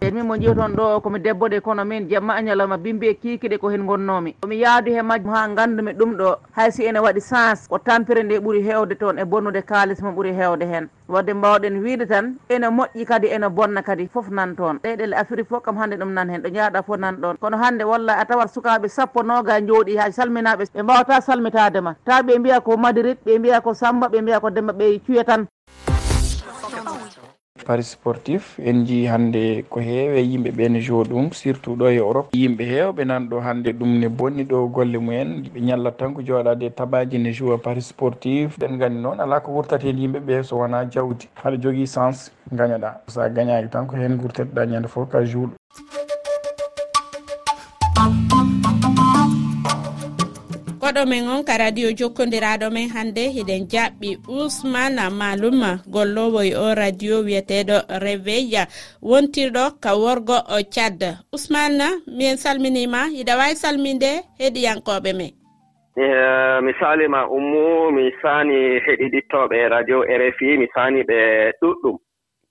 kadi 0.09 0.17
min 0.17 0.27
mo 0.27 0.37
jewton 0.41 0.73
ɗo 0.73 1.01
komi 1.05 1.19
debbo 1.21 1.49
de 1.49 1.61
kono 1.61 1.85
min 1.85 2.09
jamma 2.09 2.33
añalama 2.35 2.79
bimbi 2.79 3.09
e 3.09 3.15
kiikiɗe 3.15 3.59
ko 3.61 3.69
hen 3.69 3.85
gonnomi 3.87 4.33
komi 4.41 4.57
yaadu 4.57 4.91
he 4.91 5.03
majjum 5.03 5.33
ha 5.35 5.49
gandumi 5.55 5.93
ɗum 5.93 6.17
ɗo 6.17 6.37
haysi 6.57 6.85
ene 6.89 6.99
waɗi 6.99 7.21
sens. 7.21 7.69
Ko 7.69 7.79
tampere 7.79 8.23
nde 8.23 8.41
ɓuuri 8.41 8.63
hewde 8.65 8.95
toon 8.99 9.19
e 9.19 9.25
bonnude 9.25 9.61
kalis 9.63 10.01
mo 10.03 10.11
ɓuuri 10.13 10.33
hewde 10.33 10.65
hen. 10.65 10.89
Wadde 11.09 11.35
mbawɗen 11.35 11.83
wiide 11.85 12.07
tan 12.09 12.39
ene 12.49 12.67
moƴƴi 12.71 13.05
kadi 13.05 13.27
ene 13.29 13.49
bonna 13.51 13.83
kadi 13.83 14.09
foof 14.09 14.31
nan 14.31 14.57
toon. 14.57 14.81
Ɗeɗele 14.83 15.13
afrique 15.17 15.49
fof 15.49 15.63
kam 15.63 15.77
hande 15.77 15.97
ɗum 16.01 16.13
nan 16.15 16.31
hen 16.31 16.41
ɗo 16.43 16.49
jaaɗa 16.55 16.83
fof 16.87 16.97
nan 16.99 17.17
ɗon. 17.21 17.37
Kono 17.41 17.57
hande 17.59 17.85
walla 17.85 18.17
a 18.19 18.25
tawat 18.25 18.49
sukaɓe 18.49 18.89
sappo 18.89 19.23
noga 19.23 19.61
jooɗi 19.61 19.97
ha 19.99 20.09
salminaɓe 20.11 20.65
ɓe 20.75 20.83
mbawata 20.83 21.21
salmitadema 21.21 21.95
ta 22.05 22.23
ɓe 22.23 22.39
mbiya 22.39 22.61
ko 22.61 22.77
madrid 22.79 23.19
ɓe 23.27 23.39
mbiya 23.39 23.61
ko 23.61 23.75
samba 23.75 24.09
ɓe 24.09 24.23
mbiya 24.23 24.41
ko 24.41 24.51
demba 24.51 24.73
ɓe 24.73 25.01
cuya 25.05 25.25
tan. 25.25 25.47
paris 27.69 27.91
sportif 27.97 28.45
en 28.71 28.79
jii 28.89 29.07
hannde 29.13 29.43
ko 29.73 29.81
heewe 29.89 30.21
yimɓe 30.31 30.51
ɓe 30.59 30.69
ne 30.73 30.81
jo 30.87 31.03
ɗum 31.11 31.27
surtout 31.41 31.77
ɗo 31.81 31.87
e 31.93 31.97
europe. 31.97 32.29
Yimɓe 32.33 32.65
heewɓe 32.73 33.05
nan 33.11 33.29
ɗo 33.31 33.41
hannde 33.47 33.71
ɗum 33.79 33.93
ne 34.01 34.09
bonni 34.09 34.45
ɗo 34.51 34.59
golle 34.75 34.99
mumen. 34.99 35.29
Ɓe 35.53 35.61
ñallat 35.69 35.97
tan 35.99 36.15
ko 36.15 36.23
jooɗade 36.23 36.65
e 36.67 36.71
tabaji 36.71 37.19
ne 37.19 37.31
joua 37.33 37.59
paris 37.59 37.89
sportif. 37.93 38.59
Ɗen 38.59 38.73
nganndi 38.77 39.01
noon 39.03 39.21
alaa 39.21 39.41
ko 39.41 39.53
wurtata 39.53 39.85
heen 39.87 39.99
yimɓe 39.99 40.21
ɓe 40.27 40.43
so 40.45 40.57
wonaa 40.57 40.85
jawdi. 40.91 41.29
Haɗa 41.45 41.57
jogii 41.63 41.87
sens 41.87 42.31
gañaɗa 42.53 42.91
so 43.07 43.21
a 43.21 43.29
gañaaki 43.29 43.69
tan 43.71 43.87
ko 43.87 43.97
heen 43.97 44.17
gurteteɗa 44.17 44.67
ñannde 44.67 44.89
fof 44.89 45.09
ka 45.11 45.21
juuɗo 45.25 45.53
oɗomin 50.89 51.29
on 51.29 51.45
ka 51.45 51.59
radio 51.59 51.89
jokkodiraɗo 51.99 52.71
men 52.73 52.89
hannde 52.89 53.25
hiɗen 53.37 53.63
jaɓɓi 53.73 54.11
usmana 54.29 55.11
maluma 55.11 55.71
gollowo 55.95 56.41
e 56.43 56.55
o 56.57 56.75
radio 56.75 57.15
wiyeteɗo 57.27 57.77
réveil 58.05 58.55
wontirɗo 59.03 59.65
ka 59.83 59.91
worgo 60.03 60.37
o 60.55 60.57
thiad 60.73 61.01
usmana 61.35 61.87
min 62.19 62.37
salminima 62.37 63.01
iɗa 63.21 63.37
wawi 63.39 63.55
salminde 63.63 64.11
heɗiyankoɓe 64.41 65.11
men. 65.19 65.33
E, 65.97 66.07
mi 66.65 66.73
salima 66.81 67.21
ummu 67.37 67.93
mi 67.97 68.05
sani 68.23 68.59
heɗiɗittoɓe 68.87 69.69
radio 69.69 69.99
rfi 70.21 70.59
mi 70.59 70.67
sani 70.75 71.03
ɓe 71.03 71.19
ɗuɗɗum. 71.61 71.97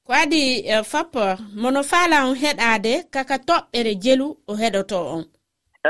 Ko 0.06 0.14
adi 0.14 0.42
e, 0.74 0.84
fop 0.84 1.14
mono 1.62 1.82
faala 1.84 2.28
on 2.30 2.36
heɗade 2.36 2.94
kaka 3.14 3.36
toɓɓere 3.50 3.94
jelu 4.04 4.28
o 4.48 4.54
heɗoto 4.54 5.00
on. 5.16 5.24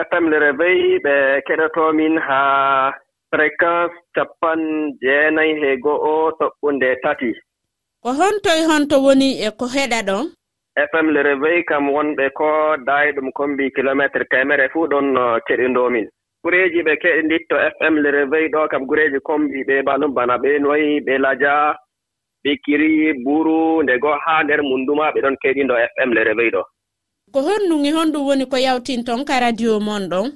fm 0.05 0.29
le 0.29 0.37
réveil 0.39 0.99
ɓe 1.05 1.41
keɗotomin 1.47 2.15
haa 2.27 2.93
fréquence 3.31 3.95
capan 4.15 4.59
jeenayi 5.01 5.53
he 5.61 5.69
go'o 5.77 6.31
toɓɓunde 6.39 6.89
tati. 7.03 7.31
Ko 8.03 8.09
hontoye 8.19 8.63
honto 8.69 8.95
woni 9.05 9.29
e 9.47 9.49
ko 9.59 9.65
heɗa 9.75 9.99
ɗon? 10.07 10.25
Fm 10.89 11.07
le 11.15 11.21
réveil 11.29 11.63
kam 11.69 11.89
wonɓe 11.95 12.25
ko 12.39 12.77
daayi 12.87 13.11
ɗum 13.15 13.31
kombi 13.31 13.71
kilométre 13.75 14.25
temere 14.31 14.69
fuu 14.73 14.87
ɗon 14.87 15.07
keɗindomin. 15.47 16.07
Gureeji 16.43 16.79
ɓe 16.87 16.93
keɗinditto 17.01 17.55
fm 17.77 17.95
le 18.03 18.09
réveil 18.11 18.51
ɗo 18.53 18.67
kam 18.71 18.85
gureeji 18.85 19.19
kombi 19.19 19.63
ɓe 19.67 19.81
banum 19.87 20.13
bana 20.13 20.37
ɓeenoyi 20.37 20.99
ɓe 21.05 21.17
laja 21.17 21.53
ɓe 22.43 22.51
kiri 22.63 23.13
buru 23.25 23.83
nde 23.83 23.93
goo 23.99 24.15
haa 24.25 24.43
nder 24.43 24.61
munduma 24.61 25.11
ɓe 25.13 25.19
ɗon 25.21 25.35
keɗindo 25.41 25.73
fm 25.93 26.13
le 26.13 26.23
réveil 26.23 26.51
ɗo. 26.55 26.63
ko 27.33 27.39
honnugi 27.47 27.91
honɗum 27.97 28.27
woni 28.27 28.45
ko 28.51 28.57
yawtin 28.57 29.03
toon 29.07 29.25
ka 29.25 29.39
radio 29.45 29.79
mon 29.79 30.03
ɗon? 30.11 30.27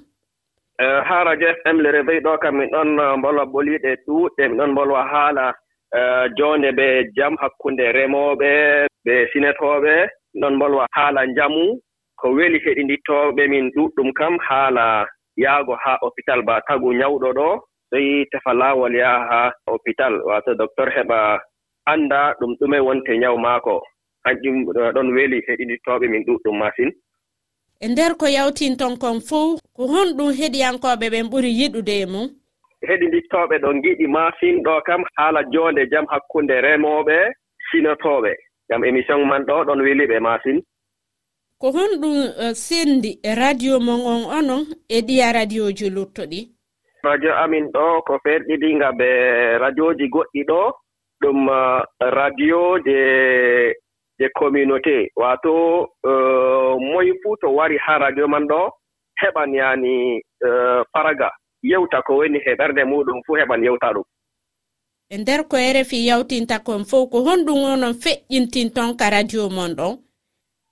E, 0.83 0.85
haa 1.07 1.23
radio 1.23 1.47
fm 1.61 1.77
le 1.83 1.89
réveil 1.91 2.23
ɗo 2.25 2.37
kam 2.43 2.57
min 2.57 2.69
ɗon 2.73 2.89
uh, 2.99 3.17
mbolwa 3.17 3.43
ɓoliiɗe 3.53 3.91
ɗuuɗɗe 4.05 4.43
min 4.47 4.57
ɗon 4.59 4.71
mbolwa 4.71 5.01
haala 5.11 5.45
uh, 5.97 6.25
joonde 6.37 6.69
ɓe 6.77 6.87
jam 7.15 7.33
hakkunde 7.41 7.85
remooɓe 7.97 8.51
ɓe 9.05 9.13
sinetooɓe 9.31 9.93
min 10.33 10.41
ɗon 10.41 10.55
mbolwa 10.55 10.85
haala 10.95 11.21
njamu 11.25 11.63
ko 12.19 12.25
weli 12.37 12.57
heɗinditooɓe 12.65 13.43
min 13.53 13.65
ɗuuɗɗum 13.75 14.09
kam 14.19 14.33
haala 14.47 14.85
yahgo 15.43 15.73
haa 15.83 15.97
hôpital 16.01 16.41
ba 16.47 16.61
tagu 16.67 16.93
nyawɗo 16.93 17.29
ɗo 17.39 17.49
soyi 17.91 18.25
tefa 18.31 18.53
laawol 18.55 18.95
yaha 18.95 19.27
haa 19.29 19.51
hôpital. 19.67 20.13
Waato 20.23 20.55
docteur 20.55 20.89
heɓa 20.95 21.39
annda 21.85 22.33
ɗum 22.39 22.55
ɗume 22.59 22.79
wonte 22.79 23.11
nyawu 23.17 23.37
maako. 23.37 23.83
hanjum 24.23 24.55
eh, 24.69 24.91
ɗon 24.95 25.13
weli 25.15 25.41
heɗinitoɓe 25.47 26.07
min 26.07 26.23
ɗuɗɗum 26.27 26.57
masine 26.57 26.91
e 27.79 27.87
nder 27.87 28.13
ko 28.19 28.25
yawtinton 28.27 28.97
kon 28.97 29.19
fuu 29.19 29.57
ko 29.75 29.83
honɗum 29.87 30.31
heɗiyankoɓe 30.39 31.05
ɓen 31.13 31.29
ɓuri 31.31 31.51
yiɗude 31.59 31.95
e 32.03 32.05
mum 32.05 32.27
heɗidittoɓe 32.87 33.55
ɗon 33.63 33.81
giɗi 33.83 34.07
masin 34.07 34.63
ɗo 34.63 34.81
kam 34.85 35.03
haala 35.17 35.41
jonde 35.53 35.85
jam 35.91 36.05
hakkunde 36.11 36.61
remoɓe 36.61 37.17
sinotoɓe 37.69 38.31
jam 38.69 38.83
émission 38.83 39.25
man 39.25 39.45
ɗo 39.45 39.65
ɗon 39.67 39.81
weli 39.81 40.05
ɓe 40.07 40.19
masin. 40.19 40.57
Ko 41.59 41.67
honɗum 41.71 42.17
uh, 42.43 42.53
sendi 42.53 43.19
e 43.23 43.35
radio 43.35 43.79
mon 43.79 44.01
on 44.13 44.23
onon 44.37 44.63
e 44.89 45.01
ɗiya 45.01 45.33
radio 45.33 45.71
ji 45.71 45.89
luttoɗi 45.89 46.39
radio 47.03 47.31
amin 47.43 47.65
ɗo 47.73 48.01
ko 48.07 48.13
ferɗiɗinga 48.23 48.89
ɓe 48.99 49.09
radioji 49.61 50.05
goɗɗi 50.13 50.41
ɗo. 50.49 50.61
Ɗum 51.21 51.47
uh, 51.47 51.81
radio 51.99 52.79
je 52.85 52.97
e 54.21 54.29
communauté. 54.29 55.09
Wato 55.15 55.89
euh, 56.05 56.77
moyi 56.79 57.13
fuu 57.23 57.35
to 57.41 57.49
wari 57.55 57.77
haa 57.77 57.97
radio 57.97 58.27
man 58.27 58.47
ɗo 58.47 58.69
heɓan 59.21 59.53
yaani 59.53 60.21
euh, 60.45 60.83
faraga. 60.93 61.29
Yewta 61.63 62.01
ko 62.01 62.17
woni 62.17 62.39
heɓerde 62.39 62.83
muɗum 62.85 63.21
fuu 63.25 63.35
heɓan 63.35 63.63
yewta 63.63 63.93
ɗum. 63.93 64.03
E 65.09 65.17
nder 65.17 65.43
ko 65.49 65.57
rfi 65.57 66.07
yawtinta 66.07 66.59
kon 66.65 66.85
fof 66.85 67.09
ko 67.11 67.17
honɗum 67.25 67.63
onon 67.73 67.93
feƴƴintinton 67.93 68.95
ka 68.99 69.09
radio 69.09 69.49
mon 69.49 69.73
ɗon? 69.75 69.97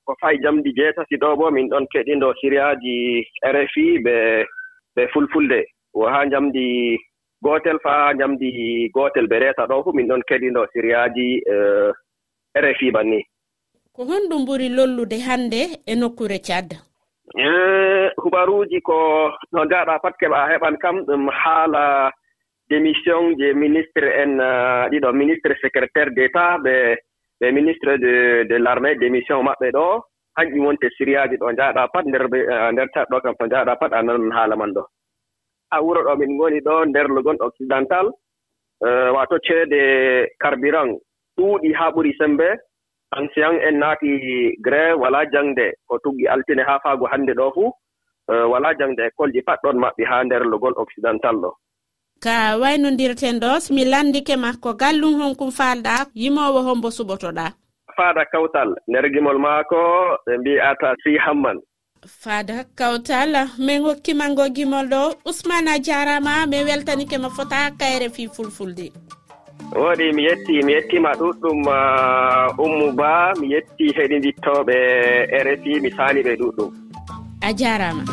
Ko 0.06 0.15
fay 0.22 0.38
jamdi 0.44 0.70
jeetati 0.77 1.15
ɗo 1.18 1.36
bo 1.38 1.51
min 1.51 1.70
ɗon 1.70 1.86
keɗindo 1.91 2.34
siriyaji 2.41 3.25
rfi 3.56 3.86
ɓe 4.06 4.46
ɓe 4.96 5.08
fulfulde. 5.13 5.62
Haa 6.13 6.25
jamdi 6.32 6.98
gootel 7.41 7.79
fa 7.84 7.89
haa 7.89 8.13
jamdi 8.13 8.89
gootel 8.94 9.27
ɓe 9.27 9.39
reeta 9.39 9.65
ɗo 9.68 9.84
fuu 9.84 9.94
min 9.94 10.08
ɗon 10.08 10.22
keɗindo 10.29 10.65
siriyaji 10.74 11.41
euh, 11.53 11.91
rfi 12.56 12.91
banni. 12.91 13.22
ko 14.00 14.08
honɗum 14.08 14.46
ɓuri 14.48 14.68
lollude 14.72 15.18
hannde 15.27 15.62
e 15.91 15.94
nokkure 15.96 16.39
cad 16.48 16.72
e, 17.36 17.48
hubaruuji 18.24 18.79
ko 18.82 18.96
no 19.51 19.65
njaɗa 19.65 20.00
pat 20.03 20.15
keɓa 20.20 20.48
heɓan 20.51 20.75
kam 20.79 21.03
ɗum 21.08 21.27
haala 21.27 22.12
démission 22.70 23.36
je 23.36 23.53
ministre 23.53 24.08
en 24.24 24.39
uh, 24.39 24.88
ɗiɗo 24.91 25.12
ministre 25.12 25.51
secrétaire 25.62 26.15
d' 26.15 26.24
état 26.27 26.58
ɓe 26.63 26.96
ɓe 27.41 27.51
ministre 27.51 27.98
de 27.98 28.46
de 28.48 28.56
l' 28.56 28.68
armée 28.68 28.96
démission 28.96 29.44
maɓɓe 29.44 29.68
ɗo. 29.72 29.86
Hanƴum 30.38 30.65
wonte 30.65 30.88
siriyaji 30.96 31.36
ɗo 31.38 31.51
njaɗa 31.51 31.91
pat 31.91 32.06
nder 32.06 32.24
uh, 32.24 32.72
nder 32.72 32.88
tat 32.94 33.10
ɗo 33.12 33.20
kam 33.20 33.36
to 33.36 33.46
njaɗa 33.48 33.75
pat 33.75 33.91
a 33.94 34.01
nanan 34.01 34.32
haala 34.32 34.56
man 34.56 34.72
ɗo. 34.75 34.84
Ha 35.72 35.82
wuro 35.84 36.03
ɗo 36.08 36.15
min 36.15 36.32
ngoni 36.38 36.60
ɗo 36.62 36.86
nder 36.86 37.08
logon 37.12 37.38
occidental 37.41 38.08
uh, 38.86 39.10
wato 39.12 39.36
ceede 39.44 39.82
carburant 40.39 40.96
ɗuuɗi 41.38 41.74
haa 41.74 41.91
ɓuri 41.91 42.15
sembe 42.15 42.48
ancien 43.18 43.54
en 43.68 43.80
naati 43.80 44.12
gré 44.66 44.94
walaa 44.94 45.25
jaŋde 45.34 45.66
ko 45.88 45.98
tuggi 46.04 46.28
altine 46.28 46.63
haa 46.63 46.80
faago 46.84 47.06
hannde 47.12 47.34
ɗo 47.34 47.51
fuu. 47.56 47.72
Eh, 48.32 48.46
walaa 48.51 48.74
jaŋde 48.80 49.01
école 49.10 49.32
ji 49.34 49.42
pat 49.42 49.60
ɗon 49.63 49.78
maɓɓi 49.84 50.04
haa 50.10 50.24
nder 50.24 50.44
logol 50.51 50.74
occidental 50.84 51.36
ɗo. 51.44 51.51
Ka 52.24 52.58
waynondirten 52.62 53.39
ɗo 53.44 53.51
mi 53.75 53.84
landike 53.86 54.36
ma 54.44 54.51
ko 54.63 54.74
gallum 54.82 55.13
honkum 55.22 55.51
faalɗa 55.60 55.94
yimowo 56.22 56.60
hombo 56.68 56.89
suɓotoɗa. 56.98 57.46
Faada 57.96 58.24
kawtal 58.32 58.70
nder 58.88 59.06
gimol 59.13 59.38
maako 59.46 59.80
ɓe 60.25 60.38
mbiyata 60.39 60.89
si 61.04 61.18
hamman. 61.25 61.58
Faada 62.22 62.58
kawtal 62.80 63.32
min 63.66 63.82
hokkimango 63.86 64.46
gimol 64.56 64.86
ɗo 64.94 65.01
ousmane 65.28 65.70
a 65.75 65.80
jarama 65.86 66.46
min 66.51 66.66
weltanike 66.68 67.18
ma 67.18 67.30
fota 67.30 67.72
kayre 67.80 68.10
fi 68.16 68.28
fulfulde. 68.36 68.88
woɗi 69.76 70.14
mi 70.16 70.24
yetti 70.24 70.64
mi 70.66 70.74
yettima 70.74 71.12
ɗuɗɗum 71.20 71.60
uh, 71.68 72.64
ummu 72.66 72.92
ba 72.96 73.34
mi 73.40 73.48
yetti 73.54 73.86
heɗindittoɓe 73.98 74.76
rfi 75.46 75.82
mi 75.82 75.90
saali 75.98 76.22
ɓe 76.24 76.34
ɗuɗɗum. 76.40 76.70
A 77.42 77.54
jarama 77.54 78.04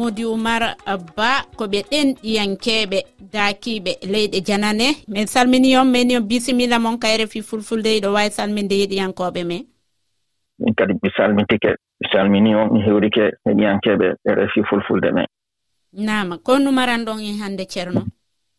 modi 0.00 0.24
oumar 0.24 0.62
uh, 0.88 0.96
ba 1.16 1.44
ko 1.56 1.64
ɓe 1.72 1.80
ɗen 1.90 2.08
ɗiyankeɓe 2.22 2.98
dakiɓe 3.32 3.92
leyɗe 4.12 4.38
janane. 4.46 4.88
Min 5.08 5.26
salmini 5.26 5.76
on 5.76 5.84
min 5.92 6.16
on 6.16 6.24
bisimilla 6.28 6.78
mon 6.78 6.96
ka 6.98 7.08
rfi 7.20 7.42
fulfulde 7.42 7.90
iɗo 7.98 8.08
wawi 8.16 8.30
salminde 8.30 8.74
yiɗiyankoɓe 8.80 9.40
men. 9.44 9.62
Min 10.58 10.74
kadi 10.74 10.94
mi 11.02 11.10
salmintike 11.16 11.70
mi 12.00 12.06
salmini 12.12 12.54
on 12.54 12.72
mi 12.72 12.80
hewrike 12.86 13.24
heɗiyankeɓe 13.46 14.06
refi 14.24 14.60
fulfulde 14.68 15.12
men. 15.12 15.26
Nama 15.92 16.38
ko 16.38 16.58
numaran 16.58 17.04
ɗon 17.04 17.20
en 17.20 17.36
hannde 17.42 17.64
ceerno? 17.68 18.02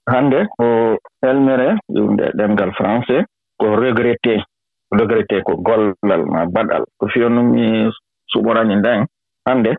Hannde 0.07 0.45
ko 0.57 0.98
elmere 1.24 1.77
ƴumde 1.89 2.25
ɗemgal 2.38 2.71
français 2.77 3.25
ko 3.57 3.75
regretté 3.75 4.43
regretté 4.91 5.41
ko 5.41 5.55
gollal 5.57 6.24
ma 6.33 6.45
baɗal. 6.45 6.83
Ko 6.98 7.07
fiyo 7.07 7.29
mi 7.29 7.89
suɓorani 8.31 8.75
nden 8.75 9.05
hannde 9.48 9.71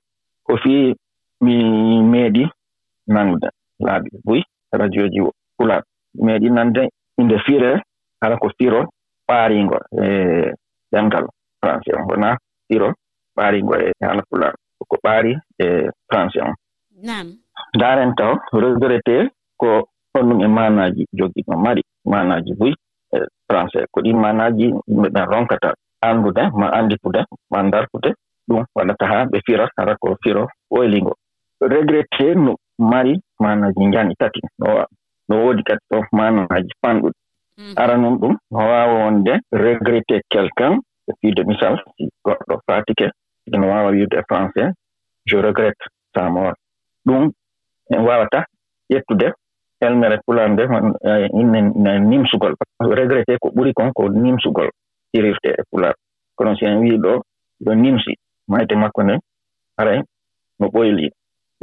ko 0.47 0.57
fii 0.57 0.95
mi 1.45 1.55
meeɗi 2.13 2.45
nangude 3.15 3.49
laaɓi 3.87 4.11
buy 4.25 4.41
radio 4.81 5.09
ji 5.13 5.21
pulaar 5.57 5.83
meeɗi 6.25 6.49
nande 6.51 6.83
inde 7.19 7.37
fire 7.47 7.71
kala 8.21 8.37
ko 8.37 8.49
firo 8.59 8.81
ɓaaringo 9.29 9.79
e 10.03 10.07
ɗemngal 10.93 11.27
français 11.61 11.95
on. 11.99 12.07
Wona 12.11 12.37
firo 12.69 12.89
ɓaaringo 13.37 13.75
e 13.85 13.93
haala 14.01 14.23
pulaar 14.31 14.55
ko 14.91 14.97
ɓaari 15.05 15.33
e 15.59 15.67
français 16.09 16.43
on. 16.47 16.55
Nam 17.03 17.27
ndaaren 17.75 18.15
taw 18.15 18.33
regreté 18.53 19.29
ko 19.57 19.89
honɗum 20.15 20.41
e 20.45 20.49
manaji 20.49 21.03
jogii 21.19 21.45
no 21.49 21.57
mari 21.57 21.83
manaji 22.05 22.53
buy 22.61 22.73
e 23.15 23.19
français 23.49 23.85
ko 23.93 24.01
ɗin 24.01 24.17
manaaji 24.25 24.67
yimɓeɓen 24.89 25.27
ronkata 25.31 25.75
anndude 26.03 26.43
ma 26.55 26.67
annditude 26.79 27.21
ma 27.51 27.63
ndartude 27.63 28.11
ɗum 28.49 28.65
waɗata 28.77 29.05
haa 29.07 29.25
ɓe 29.31 29.39
fira 29.47 29.69
hara 29.77 29.97
ko 29.97 30.17
firo 30.23 30.49
woylingo 30.71 31.15
regretté 31.69 32.35
no 32.35 32.57
mari 32.79 33.21
manaji 33.41 33.87
njani 33.87 34.15
tati. 34.19 34.41
No 34.59 34.87
no 35.29 35.45
woodi 35.45 35.63
kadi 35.63 35.81
ɗo 35.91 35.99
manaji 36.13 36.73
panɗuɗi 36.83 37.19
mm. 37.59 37.75
ara 37.77 37.97
noon 37.97 38.19
ɗum 38.21 38.35
no 38.51 38.59
waawa 38.59 38.95
wonde 39.05 39.33
regretté 39.53 40.21
quelqu'un 40.33 40.81
e 41.09 41.13
fiide 41.21 41.43
misal 41.47 41.75
si 41.97 42.09
goɗɗo 42.25 42.55
fatike 42.67 43.07
no 43.61 43.67
waawa 43.69 43.91
wiide 43.91 44.17
e 44.19 44.23
français 44.29 44.73
je 45.27 45.37
regrette 45.37 45.85
sa 46.15 46.31
mort. 46.31 46.57
Ɗum 47.07 47.31
en 47.91 48.01
waawata 48.07 48.45
ƴettude 48.91 49.33
elmere 49.81 50.19
pulan 50.27 50.53
nde 50.53 50.63
eh, 51.09 51.29
inne 51.41 51.99
nimsugol. 52.11 52.55
Regretté 52.81 53.39
ko 53.39 53.49
ɓuri 53.55 53.73
kon 53.75 53.93
ko 53.93 54.09
nimsugol 54.09 54.71
tirirte 55.13 55.49
e 55.59 55.63
pular 55.71 55.95
kono 56.37 56.57
si 56.57 56.65
en 56.65 56.79
wii 56.83 56.99
ɗo 56.99 57.23
ɗo 57.65 57.75
nimsi. 57.75 58.13
Mayte 58.49 58.75
makko 58.75 59.03
nde 59.03 59.15
aray 59.79 60.01
no 60.59 60.67
ɓoylii 60.69 61.11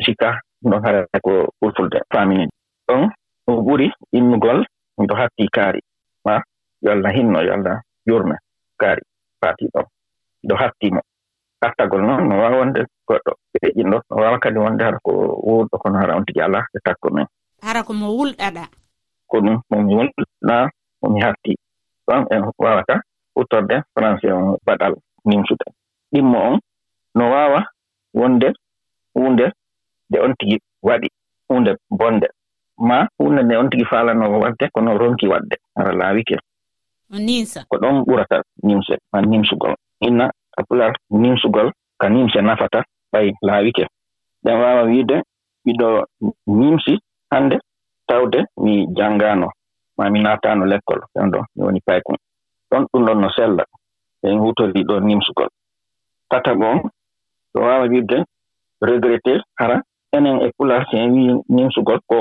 sikka 0.05 0.39
ɗon 0.63 0.81
haɗa 0.85 1.19
ko 1.23 1.31
ɓurfulde 1.61 1.97
faaminin 2.13 2.49
ɗon 2.87 3.09
ɗum 3.45 3.57
ɓuri 3.65 3.87
innugol 4.17 4.59
miɗo 4.97 5.15
hatti 5.15 5.47
kaari 5.55 5.81
ma 6.25 6.41
yo 6.81 6.91
allah 6.91 7.11
hinno 7.15 7.39
yo 7.47 7.53
allah 7.53 7.77
yurme 8.07 8.35
kaari 8.79 9.01
faati 9.41 9.65
ɗon 9.73 9.85
ɗo 10.47 10.55
hattimo 10.55 11.01
hattagol 11.61 12.01
noon 12.07 12.27
no 12.29 12.35
waawa 12.41 12.57
wonde 12.59 12.81
goɗɗo 13.07 13.31
peeƴinɗo 13.53 13.97
no 14.09 14.15
waawa 14.21 14.39
kadi 14.39 14.59
wonde 14.59 14.83
hara 14.83 14.99
ko 15.03 15.11
wuurɗo 15.45 15.75
kono 15.81 15.97
hara 15.99 16.15
on 16.17 16.25
tigi 16.25 16.41
alaa 16.41 16.65
e 16.75 16.79
takko 16.85 17.09
men. 17.15 17.27
Hara 17.61 17.83
ko 17.83 17.93
mo 17.93 18.07
wulɗaɗa 18.17 18.63
ko 19.27 19.37
ɗum 19.43 19.57
momi 19.69 19.93
wulɗa 19.95 20.69
momi 21.01 21.19
hatti 21.21 21.53
ɗon 22.07 22.25
en 22.31 22.43
waawata 22.57 22.95
huttorde 23.35 23.75
français 23.93 24.31
on 24.31 24.57
baɗal 24.65 24.93
nimsude. 25.25 25.65
Ɗimmo 26.13 26.37
on 26.49 26.59
no 27.15 27.23
waawa 27.31 27.65
wonde 28.13 28.53
huunde 29.15 29.51
nde 30.09 30.19
on 30.19 30.33
tigi 30.39 30.57
waɗi 30.83 31.07
huunde 31.49 31.71
bonde. 31.89 32.27
Ma 32.77 33.07
huunde 33.19 33.43
nde 33.43 33.57
on 33.57 33.69
tigi 33.69 33.85
faalanoo 33.85 34.39
waɗde 34.39 34.69
kono 34.73 34.97
ronki 34.97 35.27
waɗde 35.27 35.55
ara 35.75 35.91
laawike 35.91 36.35
nimsa. 37.09 37.65
Ko 37.69 37.77
ɗon 37.77 38.03
ɓurata 38.05 38.41
nimse 38.63 38.97
ma 39.11 39.21
nimsugol. 39.21 39.75
Inna 40.01 40.31
apular 40.57 40.93
nimsugol 41.09 41.71
ka 41.99 42.09
nimse 42.09 42.41
nafata 42.41 42.83
ɓay 43.11 43.33
laawike 43.41 43.87
ɗen 44.43 44.55
waawa 44.61 44.83
wiide 44.83 45.21
ɓiɗo 45.65 46.05
nimsi 46.47 46.99
hannde 47.31 47.57
tawde 48.07 48.45
mi 48.57 48.87
janngaano 48.97 49.47
ma 49.97 50.09
mi 50.09 50.19
naataano 50.21 50.65
lekkol. 50.65 51.01
Ɗen 51.15 51.29
ɗo 51.31 51.39
mi 51.55 51.63
woni 51.63 51.81
paykun. 51.85 52.15
Ɗon 52.71 52.85
ɗum 52.93 53.05
ɗon 53.05 53.19
no 53.21 53.29
sella. 53.29 53.63
En 54.23 54.39
hutorii 54.39 54.83
ɗo 54.83 54.99
nimsugol. 54.99 55.49
Tata 56.29 56.55
gon 56.55 56.81
ɗo 57.53 57.59
waawa 57.61 57.85
wiide 57.87 58.23
regretté 58.81 59.41
hara 59.57 59.81
enen 60.15 60.37
e 60.45 60.51
pularsi 60.57 60.95
en 60.97 61.11
wi 61.15 61.23
min 61.55 61.69
ko 62.09 62.17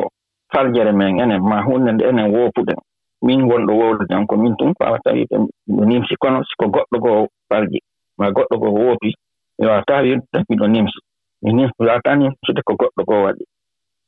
farjere 0.52 0.92
men 0.92 1.20
enen 1.22 1.40
ma 1.50 1.62
hunde 1.66 1.90
nde 1.92 2.04
enen 2.10 2.28
woopuɗen 2.34 2.78
min 3.26 3.40
wonɗo 3.50 3.72
wowluden 3.80 4.26
ko 4.28 4.34
min 4.42 4.54
tun 4.58 4.72
wawata 4.80 5.10
wiide 5.16 5.36
miɗo 5.68 5.84
nimsi 5.90 6.14
kono 6.22 6.38
siko 6.48 6.64
goɗɗo 6.74 6.96
goo 7.04 7.26
farji 7.48 7.78
ma 8.18 8.26
goɗɗo 8.36 8.54
goo 8.62 8.72
woopi 8.78 9.10
mi 9.58 9.64
wawata 9.68 9.94
wiide 10.04 10.38
miɗo 10.48 10.66
nimsi 10.74 10.98
mi 11.42 11.50
nim 11.56 11.70
mi 11.78 11.86
wawata 11.86 12.10
nimsude 12.16 12.60
ko 12.66 12.72
goɗɗo 12.80 13.02
goo 13.08 13.22
waɗi. 13.26 13.44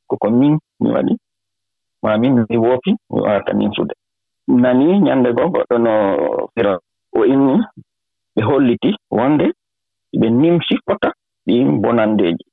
Koko 0.09 0.27
min 0.39 0.53
mi 0.81 0.89
waɗi 0.95 1.13
ma 2.03 2.11
min 2.21 2.33
mi 2.49 2.57
woopi 2.63 2.91
mi 3.11 3.19
wawata 3.25 3.51
nimsude 3.53 3.93
nani 4.63 4.85
ñannde 5.05 5.29
goo 5.37 5.49
goɗɗo 5.53 5.75
no 5.85 5.93
fira. 6.53 6.73
O 7.17 7.25
inni 7.33 7.55
ɓe 8.35 8.41
holliti 8.49 8.89
wonde 9.17 9.45
ɓe 10.19 10.27
nimsi 10.41 10.75
fota 10.85 11.09
ɗin 11.45 11.67
bonandeeji 11.81 12.43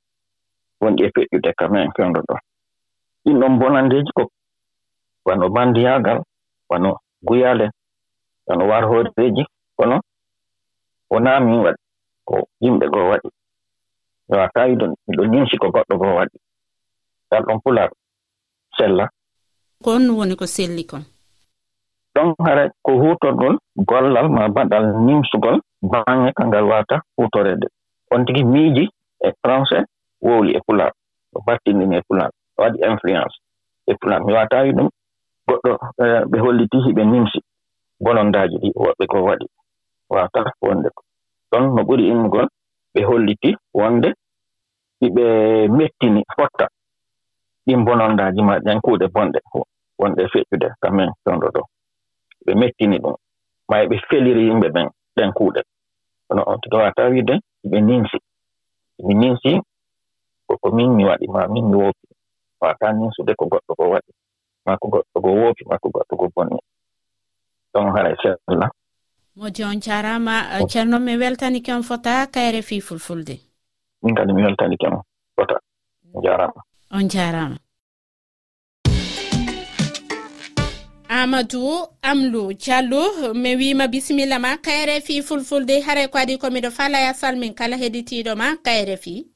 wonɗi 0.80 1.02
e 1.06 1.10
feƴƴude 1.14 1.50
ka 1.58 1.64
men 1.68 1.90
fewdo 1.96 2.20
ɗo. 2.28 2.34
Ɗin 3.24 3.40
ɗon 3.40 3.58
bonandeeji 3.58 4.10
ko 4.16 4.22
wano 5.26 5.48
banndiyaangal 5.48 6.18
wano 6.70 6.90
guyal 7.26 7.60
en 7.60 7.70
wano 8.46 8.64
warhooreeji 8.70 9.44
kono 9.76 10.00
wonaa 11.10 11.40
min 11.40 11.60
waɗi 11.64 11.80
ko 12.24 12.34
yimɓe 12.60 12.86
goo 12.92 13.08
waɗi. 13.10 13.28
Wataa 14.28 14.68
iɗon 14.72 14.92
miɗo 15.06 15.24
nimsi 15.26 15.56
ko 15.58 15.66
goɗɗo 15.74 15.94
goo 16.00 16.14
waɗi. 16.18 16.36
Ngal 17.28 17.42
ɗon 17.46 17.60
pular 17.64 17.90
sella. 18.76 19.08
Kon 19.84 20.10
woni 20.10 20.36
ko 20.36 20.46
selli 20.46 20.84
kon? 20.86 21.04
Ɗon 22.14 22.34
hara 22.44 22.70
ko 22.82 22.92
huutorgol 23.00 23.58
gollal 23.76 24.28
ma 24.28 24.48
baɗal 24.48 24.84
nimsugol 25.06 25.60
baŋnge 25.82 26.32
ka 26.36 26.44
ngal 26.46 26.64
waata 26.64 26.96
huutoreede 27.16 27.66
on 28.10 28.24
tigi 28.26 28.44
miiji 28.44 28.84
e 29.20 29.28
français 29.42 29.84
wowli 30.24 30.50
e 30.56 30.60
pulaar 30.66 30.92
o 31.34 31.38
battinndini 31.46 31.96
e 31.96 32.02
pulaar 32.08 32.30
o 32.56 32.62
waɗi 32.62 32.78
influence 32.90 33.36
e 33.86 33.92
pulaar 34.00 34.20
mi 34.24 34.32
watawi 34.38 34.70
ɗum 34.76 34.88
goɗɗo 35.48 35.72
eh, 36.04 36.22
ɓe 36.30 36.38
holliti 36.44 36.76
hiɓe 36.86 37.02
nimsi 37.12 37.38
bonondaaji 38.04 38.56
ɗi 38.62 38.68
woɓɓe 38.82 39.04
ko 39.12 39.18
waɗi. 39.28 39.46
Waata 40.14 40.40
wonde 40.64 40.88
ko. 40.96 41.02
Ɗon 41.50 41.64
no 41.74 41.80
ɓuri 41.88 42.04
immugol 42.12 42.46
ɓe 42.94 43.00
holliti 43.08 43.50
wonde 43.78 44.08
ɗiɓe 45.00 45.24
mettini 45.76 46.20
fotta. 46.36 46.66
Ɗin 47.66 47.84
bonondaaji 47.86 48.40
ma 48.48 48.54
ɗen 48.64 48.78
kuuɗe 48.84 49.06
bonɗe 49.14 49.38
wonɗe 50.00 50.22
feƴƴude 50.32 50.68
kamen 50.82 51.10
ɗon 51.24 51.36
ɗo. 51.40 51.48
Ɗo 51.54 51.62
ɓe 52.46 52.52
mettini 52.60 52.96
ɗum. 53.02 53.14
Ma 53.68 53.76
e 53.82 53.86
ɓe 53.90 53.96
feliri 54.08 54.42
yimɓe 54.48 54.68
ɓen 54.74 54.88
ɗen 55.16 55.30
kuuɗe 55.36 55.60
kono 56.26 56.42
on 56.50 56.60
tigi 56.60 56.76
wata 56.76 57.02
wiide 57.12 57.34
ɓe 57.70 57.78
nimsi. 57.80 58.18
Mi 59.06 59.14
nimsi 59.14 59.50
koko 60.48 60.70
min 60.76 60.90
mi 60.96 61.04
waɗi 61.04 61.26
ma 61.28 61.46
min 61.48 61.64
mi 61.70 61.76
woopi 61.76 62.06
fata 62.60 62.92
ninsude 62.92 63.32
ko 63.38 63.44
goɗɗo 63.52 63.72
ko 63.78 63.84
waɗi. 63.92 64.10
Ma 64.66 64.76
ko 64.80 64.86
goɗɗo 64.88 65.18
go 65.24 65.30
woopi 65.40 65.62
ma 65.68 65.78
ko 65.78 65.88
goɗɗo 65.94 66.14
go 66.20 66.26
bonni. 66.34 66.58
Ɗon 67.72 67.92
hara 67.94 68.10
inchallah 68.10 68.70
moji 69.38 69.62
on 69.64 69.80
jarama 69.80 70.36
eh, 70.58 70.66
ceerno 70.66 70.98
mi 70.98 71.16
weltanike 71.16 71.72
on 71.72 71.82
fota 71.82 72.26
kayre 72.26 72.62
fi 72.62 72.80
fulfulde. 72.80 73.36
Min 74.02 74.14
kadi 74.14 74.32
mi 74.32 74.42
weltanike 74.42 74.86
on 74.86 75.02
fota. 75.36 75.56
On 76.14 76.22
jarama. 76.22 76.60
On 76.90 77.08
jarama. 77.08 77.56
Amadou 81.08 81.86
amlou 82.02 82.52
diallo 82.52 83.34
mi 83.34 83.54
wima 83.56 83.86
bisimilla 83.88 84.38
ma 84.38 84.56
kayre 84.56 85.00
fi 85.00 85.22
fulfulde. 85.22 85.80
Haray 85.86 86.08
ko 86.08 86.18
adi 86.18 86.38
komiɗo 86.38 86.70
falaya 86.70 87.14
salmin 87.14 87.54
kala 87.54 87.76
heɗitiɗoma 87.76 88.56
kayre 88.64 88.96
fi. 88.96 89.26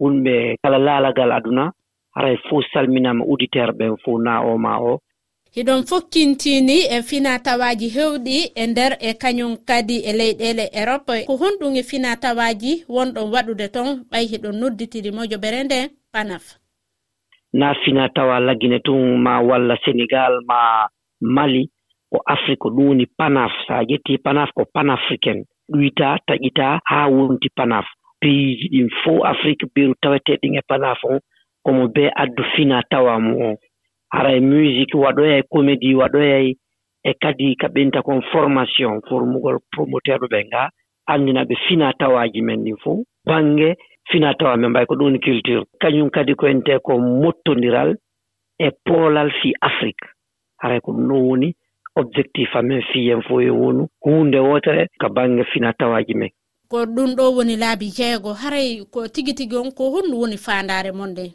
wonɓe 0.00 0.56
kala 0.62 0.78
laalagal 0.78 1.32
aduna 1.32 1.72
haray 2.14 2.36
fo 2.48 2.62
salminama 2.72 3.24
auditeur 3.24 3.70
ɓen 3.78 3.96
fo 4.02 4.18
na 4.18 4.40
o 4.40 4.58
ma 4.58 4.78
o 4.80 5.00
hiɗon 5.56 5.82
fokkintini 5.90 6.76
e 6.96 7.02
finatawaji 7.08 7.88
hewɗi 7.96 8.36
e 8.62 8.66
nder 8.66 8.92
e 9.00 9.10
kañum 9.22 9.52
kadi 9.68 9.96
e 10.08 10.12
leyɗele 10.18 10.64
europe. 10.80 11.16
Ko 11.28 11.34
honɗum 11.40 11.74
e 11.80 11.82
finatawaji 11.90 12.72
wonɗon 12.94 13.30
waɗude 13.34 13.66
toon 13.74 13.90
ɓay 14.10 14.24
hiɗon 14.32 14.56
nodditiri 14.60 15.10
mojoɓere 15.16 15.60
nde 15.64 15.78
panaf. 16.12 16.44
Na 17.52 17.74
finatawa 17.84 18.40
laggine 18.40 18.78
tun 18.84 19.16
ma 19.24 19.40
walla 19.40 19.76
sénégal 19.84 20.32
ma 20.48 20.88
mali 21.20 21.70
ko 22.10 22.20
afrique 22.26 22.58
ko 22.58 22.68
ɗum 22.70 22.88
woni 22.88 23.06
panaf. 23.18 23.52
Sa 23.66 23.74
a 23.80 23.84
ƴetti 23.84 24.18
panaf 24.18 24.50
ko 24.56 24.64
panafricaine. 24.74 25.44
Ɗuyta 25.72 26.18
taƴita 26.26 26.80
haa 26.84 27.08
wonti 27.08 27.48
panaf. 27.56 27.86
pays 28.20 28.58
ji 28.60 28.68
ɗin 28.72 28.88
fo 29.02 29.12
afrique 29.32 29.64
beeru 29.74 29.94
taweteeɗin 30.02 30.58
e 30.58 30.62
panafon 30.68 31.18
fon 31.18 31.20
komo 31.64 31.88
be 31.94 32.04
addu 32.22 32.42
fina 32.54 32.82
tawa 32.90 33.18
mu'on 33.20 33.56
hara 34.14 34.30
e 34.36 34.40
musique 34.40 34.94
waɗoyay 34.94 35.42
comédie 35.52 35.94
waɗoyay 36.00 36.46
e 37.04 37.12
kadi 37.22 37.56
ka 37.60 37.68
ɓenta 37.74 38.02
kon 38.02 38.20
formation 38.32 39.00
formugol 39.08 39.58
promoteur 39.72 40.20
ɓe 40.32 40.38
nga 40.46 40.62
anndina 41.12 41.44
ɓe 41.48 41.54
fina 41.66 41.92
tawaji 42.00 42.40
men 42.42 42.64
ɗin 42.64 42.76
fo 42.82 42.92
bange 43.26 43.68
fina 44.10 44.34
tawa 44.34 44.56
men 44.56 44.70
mbay 44.70 44.86
ko 44.86 44.94
ɗum 44.94 45.04
woni 45.06 45.18
culture. 45.20 45.64
Kañum 45.80 46.10
kadi 46.10 46.34
ko 46.34 46.46
ente 46.46 46.78
ko 46.86 46.98
mottonndiral 46.98 47.90
e 48.58 48.68
poolal 48.86 49.30
fi 49.42 49.52
afrique. 49.60 50.06
Haray 50.62 50.80
ko 50.80 50.92
ɗum 50.92 51.06
ɗon 51.08 51.22
woni 51.28 51.48
objectif 51.96 52.54
amen 52.56 52.82
fiyen 52.92 53.22
fo 53.22 53.28
fof 53.28 53.42
yo 53.42 53.54
wonu. 53.54 53.86
Hunde 54.04 54.38
wotere 54.38 54.86
ka 55.00 55.08
bange 55.08 55.44
fina 55.52 55.72
tawaji 55.72 56.14
men. 56.14 56.30
ko 56.70 56.86
ɗum 56.86 57.10
ɗo 57.16 57.24
woni 57.36 57.56
laabi 57.56 57.86
jeego. 57.96 58.32
Haray 58.32 58.84
ko 58.92 59.08
tigi 59.08 59.32
tigi 59.34 59.56
on 59.56 59.70
ko 59.70 59.90
honɗum 59.94 60.20
woni 60.20 60.36
fandare 60.36 60.90
mon 60.92 61.10
nde? 61.10 61.26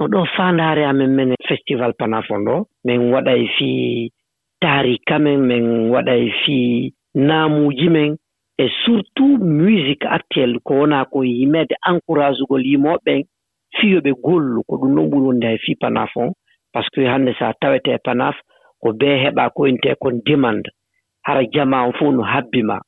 Oɗo 0.00 0.24
fandare 0.36 0.84
amen 0.84 1.14
men 1.16 1.32
e 1.32 1.36
festival 1.48 1.92
panafon 1.98 2.44
ɗo. 2.46 2.64
Min 2.84 3.12
waɗay 3.12 3.42
fi 3.56 3.68
tarika 4.60 5.18
men 5.18 5.40
min 5.46 5.90
waɗay 5.92 6.30
fi 6.44 6.92
namuji 7.14 7.88
men. 7.88 8.16
E 8.58 8.68
surtout 8.84 9.38
musique 9.38 10.06
actuel 10.08 10.58
ko 10.64 10.74
wona 10.80 11.04
ko 11.04 11.22
yimede 11.24 11.76
encourage 11.86 12.40
ugol 12.40 12.64
yimoɓeɓen 12.64 13.22
fiyoɓe 13.76 14.12
gollu. 14.24 14.62
Ko 14.68 14.76
ɗum 14.76 14.94
ɗon 14.96 15.10
ɓuri 15.10 15.26
wonde 15.26 15.46
hay 15.46 15.58
fi 15.58 15.74
panafon 15.74 16.32
par 16.72 16.84
ce 16.84 16.90
que 16.92 17.06
hannde 17.06 17.34
so 17.38 17.44
a 17.44 17.54
tawete 17.60 17.98
panaf 18.04 18.36
ko 18.82 18.92
bee 18.92 19.20
heɓa 19.24 19.50
koyente 19.50 19.94
kon 20.00 20.20
demande. 20.24 20.68
Hara 21.22 21.42
jama 21.52 21.86
on 21.86 21.92
fof 21.92 22.14
no 22.14 22.22
habbima. 22.22 22.80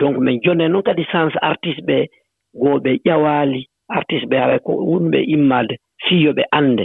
donc 0.00 0.16
min 0.24 0.40
jonnoo 0.44 0.68
noon 0.68 0.82
kadi 0.88 1.04
sens 1.12 1.32
artiste 1.50 1.82
ɓe 1.88 1.96
ɓee 1.98 2.06
goo 2.60 2.76
ɓe 2.84 2.90
ƴewaali 3.06 3.60
artiste 3.96 4.26
ɓe 4.30 4.36
haray 4.42 4.58
ko 4.66 4.72
wunɓe 4.90 5.10
ɓe 5.12 5.24
immaade 5.34 5.74
fii 6.04 6.32
ɓe 6.36 6.42
annde 6.58 6.84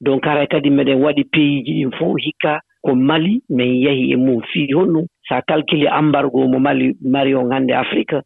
donc 0.00 0.24
haray 0.26 0.46
kadi 0.52 0.70
miɗen 0.70 1.02
waɗi 1.04 1.24
pays 1.32 1.64
ji 1.64 1.72
ɗin 1.78 1.92
fof 1.98 2.14
hikka 2.24 2.60
ko 2.84 2.94
Mali 2.94 3.40
min 3.48 3.70
yehi 3.84 4.12
e 4.12 4.16
mum 4.16 4.40
fii 4.50 4.72
honɗum 4.74 5.06
so 5.26 5.34
a 5.34 5.42
calcule 5.48 5.86
embargo 6.00 6.48
mo 6.52 6.58
Mali 6.58 6.86
mari 7.14 7.34
on 7.34 7.50
hannde 7.52 7.70
Afrique 7.82 8.16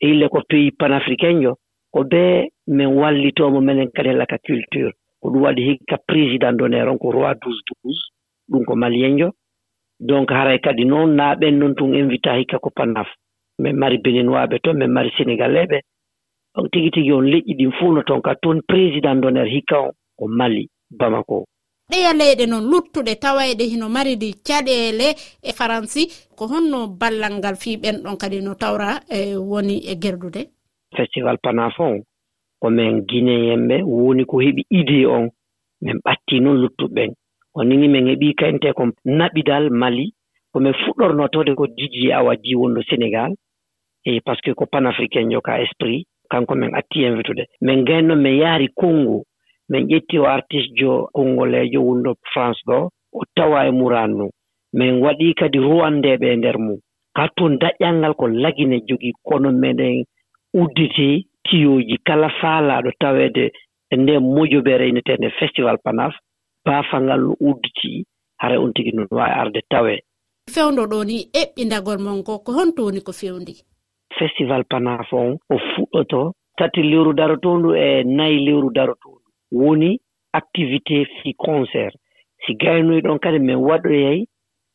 e 0.00 0.08
ille 0.10 0.28
ko 0.28 0.40
pays 0.50 0.70
panafricain 0.78 1.40
jo 1.42 1.52
ko 1.92 2.04
bee 2.04 2.48
min 2.66 2.88
wallitoomo 3.00 3.60
minen 3.60 3.88
kadi 3.94 4.08
e 4.10 4.38
culture. 4.46 4.92
Ko 5.20 5.28
ɗum 5.30 5.42
waɗi 5.42 5.62
hikka 5.68 5.96
président 6.08 6.56
:fra 6.58 6.68
ndeer 6.68 6.88
on 6.88 6.98
ko 6.98 7.10
roi 7.12 7.34
douze 7.42 7.62
douze 7.68 8.02
ɗum 8.50 8.64
ko 8.64 8.74
malien 8.76 9.18
jo. 9.18 9.28
Donc 10.00 10.30
haray 10.30 10.58
kadi 10.58 10.84
noon 10.84 11.14
naaɓen 11.16 11.58
noon 11.58 11.74
tun 11.74 11.94
invita 11.94 12.36
hikka 12.38 12.58
ko 12.58 12.70
PANAF. 12.76 13.08
min 13.62 13.76
mari 13.80 13.98
beninwaaɓe 14.04 14.56
toon 14.64 14.76
min 14.78 14.90
mari 14.96 15.10
sénégalais 15.16 15.82
donc 16.54 16.70
tigi 16.70 16.90
tigi 16.90 17.12
on 17.12 17.22
leƴƴi 17.22 17.54
ɗin 17.58 17.72
fuu 17.78 17.92
no 17.92 18.02
toon 18.02 18.20
ka 18.20 18.34
toon 18.42 18.60
président 18.68 19.20
ɗo 19.22 19.30
nder 19.30 19.46
hikka 19.46 19.80
on 19.80 19.92
ko 20.18 20.28
mali 20.28 20.68
bamako. 20.90 21.44
Ɗeya 21.90 22.12
leyɗe 22.12 22.46
no 22.46 22.60
luttuɗe 22.60 23.14
tawayɗe 23.22 23.64
hino 23.72 23.88
maridi 23.88 24.34
caɗele 24.46 25.08
e 25.42 25.50
faransi 25.58 26.02
ko 26.36 26.46
honno 26.52 26.88
ballal 27.00 27.34
ngal 27.38 27.56
fii 27.56 27.76
ɓen 27.82 27.96
ɗon 28.04 28.16
kadi 28.20 28.40
no 28.42 28.54
tawra 28.54 29.00
e 29.10 29.36
woni 29.36 29.76
e 29.90 29.94
gerdude? 30.02 30.42
Festival 30.96 31.38
panafon 31.42 32.02
ko 32.60 32.70
min 32.70 33.00
guinéyenɓe 33.08 33.82
woni 33.82 34.24
ko 34.24 34.36
heɓi 34.40 34.62
idée 34.70 35.06
on 35.06 35.28
min 35.80 35.98
ɓatti 36.04 36.40
noon 36.40 36.60
luttuɓeɓen 36.62 37.12
onini 37.54 37.88
min 37.88 38.06
heɓi 38.10 38.34
kayinte 38.34 38.72
ko 38.76 38.84
naɓidal 39.04 39.70
mali 39.70 40.12
komin 40.52 40.74
fuɗɗornotode 40.84 41.54
ko 41.54 41.66
diji 41.66 42.12
awa 42.12 42.36
ji 42.36 42.54
wonɗo 42.54 42.82
sénégal. 42.88 43.32
e 44.04 44.20
par 44.24 44.36
ce 44.36 44.42
que 44.42 44.52
ko 44.54 44.66
panafricain 44.66 45.26
:fra 45.28 45.32
jo 45.32 45.40
kaa 45.40 45.60
esprit 45.64 46.06
kanko 46.30 46.54
min 46.54 46.74
atti 46.74 47.04
invitude 47.08 47.44
min 47.60 47.78
ngayno 47.82 48.14
min 48.16 48.36
yaari 48.42 48.68
Konngol 48.80 49.22
min 49.70 49.86
ƴetti 49.90 50.18
o 50.18 50.24
artiste 50.26 50.74
jo 50.80 51.08
konngolajo 51.14 51.80
woni 51.86 52.12
France 52.32 52.60
ɗo 52.68 52.78
o 53.12 53.20
tawa 53.36 53.66
e 53.66 53.70
muraadu 53.70 54.14
nduu 54.14 54.30
min 54.78 54.92
waɗi 55.04 55.34
kadi 55.40 55.58
ruwandeeɓe 55.58 56.26
e 56.32 56.36
nder 56.36 56.58
mum. 56.58 56.78
Ka 57.16 57.24
toon 57.36 57.58
daƴƴal 57.60 57.94
ngal 57.98 58.14
ko 58.14 58.26
Lagine 58.42 58.76
jogii 58.88 59.12
kono 59.28 59.48
meɗen 59.52 60.04
udditii 60.60 61.16
tiyoji 61.46 61.96
kala 62.06 62.28
faalaɗo 62.40 62.90
tawede 63.00 63.44
e 63.92 63.96
nde 63.96 64.12
moƴo 64.18 64.58
ɓe 64.66 65.30
festival 65.38 65.76
PANAF 65.84 66.14
baafal 66.64 67.02
ngal 67.04 67.20
no 67.20 67.34
udditi 67.40 68.04
hara 68.40 68.60
on 68.60 68.72
tigi 68.72 68.92
no 68.92 69.06
waawi 69.10 69.34
arde 69.40 69.60
tawe. 69.70 69.94
Fewndo 70.54 70.82
ɗo 70.86 71.04
ni 71.04 71.16
eɓɓindagol 71.42 71.98
mon 72.04 72.16
ngo 72.20 72.38
ko 72.44 72.50
honto 72.52 72.84
woni 72.84 73.00
ko 73.00 73.12
fewndi? 73.12 73.54
festival 74.18 74.64
panafo 74.70 75.16
on 75.16 75.36
o 75.50 75.56
fuɗɗoto. 75.58 76.32
Tati 76.58 76.82
lewru 76.82 77.12
darotondu 77.12 77.74
e 77.74 78.04
nayi 78.04 78.44
lewru 78.46 78.70
darotondu. 78.76 79.26
Woni 79.52 79.98
activité 80.32 81.04
fi 81.22 81.34
concert. 81.34 81.94
Si 82.46 82.54
gaynoyi 82.54 83.00
ɗon 83.02 83.18
kadi 83.18 83.38
min 83.38 83.56
waɗoyey 83.56 84.24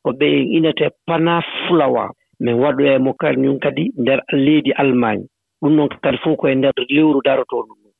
ko 0.04 0.12
ɓe 0.19 0.28
inete 0.58 0.89
pana 1.06 1.41
fulawa 1.67 2.10
min 2.39 2.56
waɗoyey 2.63 2.97
mo 3.00 3.13
kañum 3.13 3.60
kadi 3.60 3.91
nder 3.97 4.19
leydi 4.34 4.71
allemagne. 4.82 5.26
Ɗum 5.62 5.76
ɗon 5.78 5.89
kadi 6.04 6.17
fof 6.17 6.38
koye 6.38 6.56
nder 6.56 6.73
lewru 6.89 7.21
darotondu 7.26 7.73
ɗum 7.82 7.91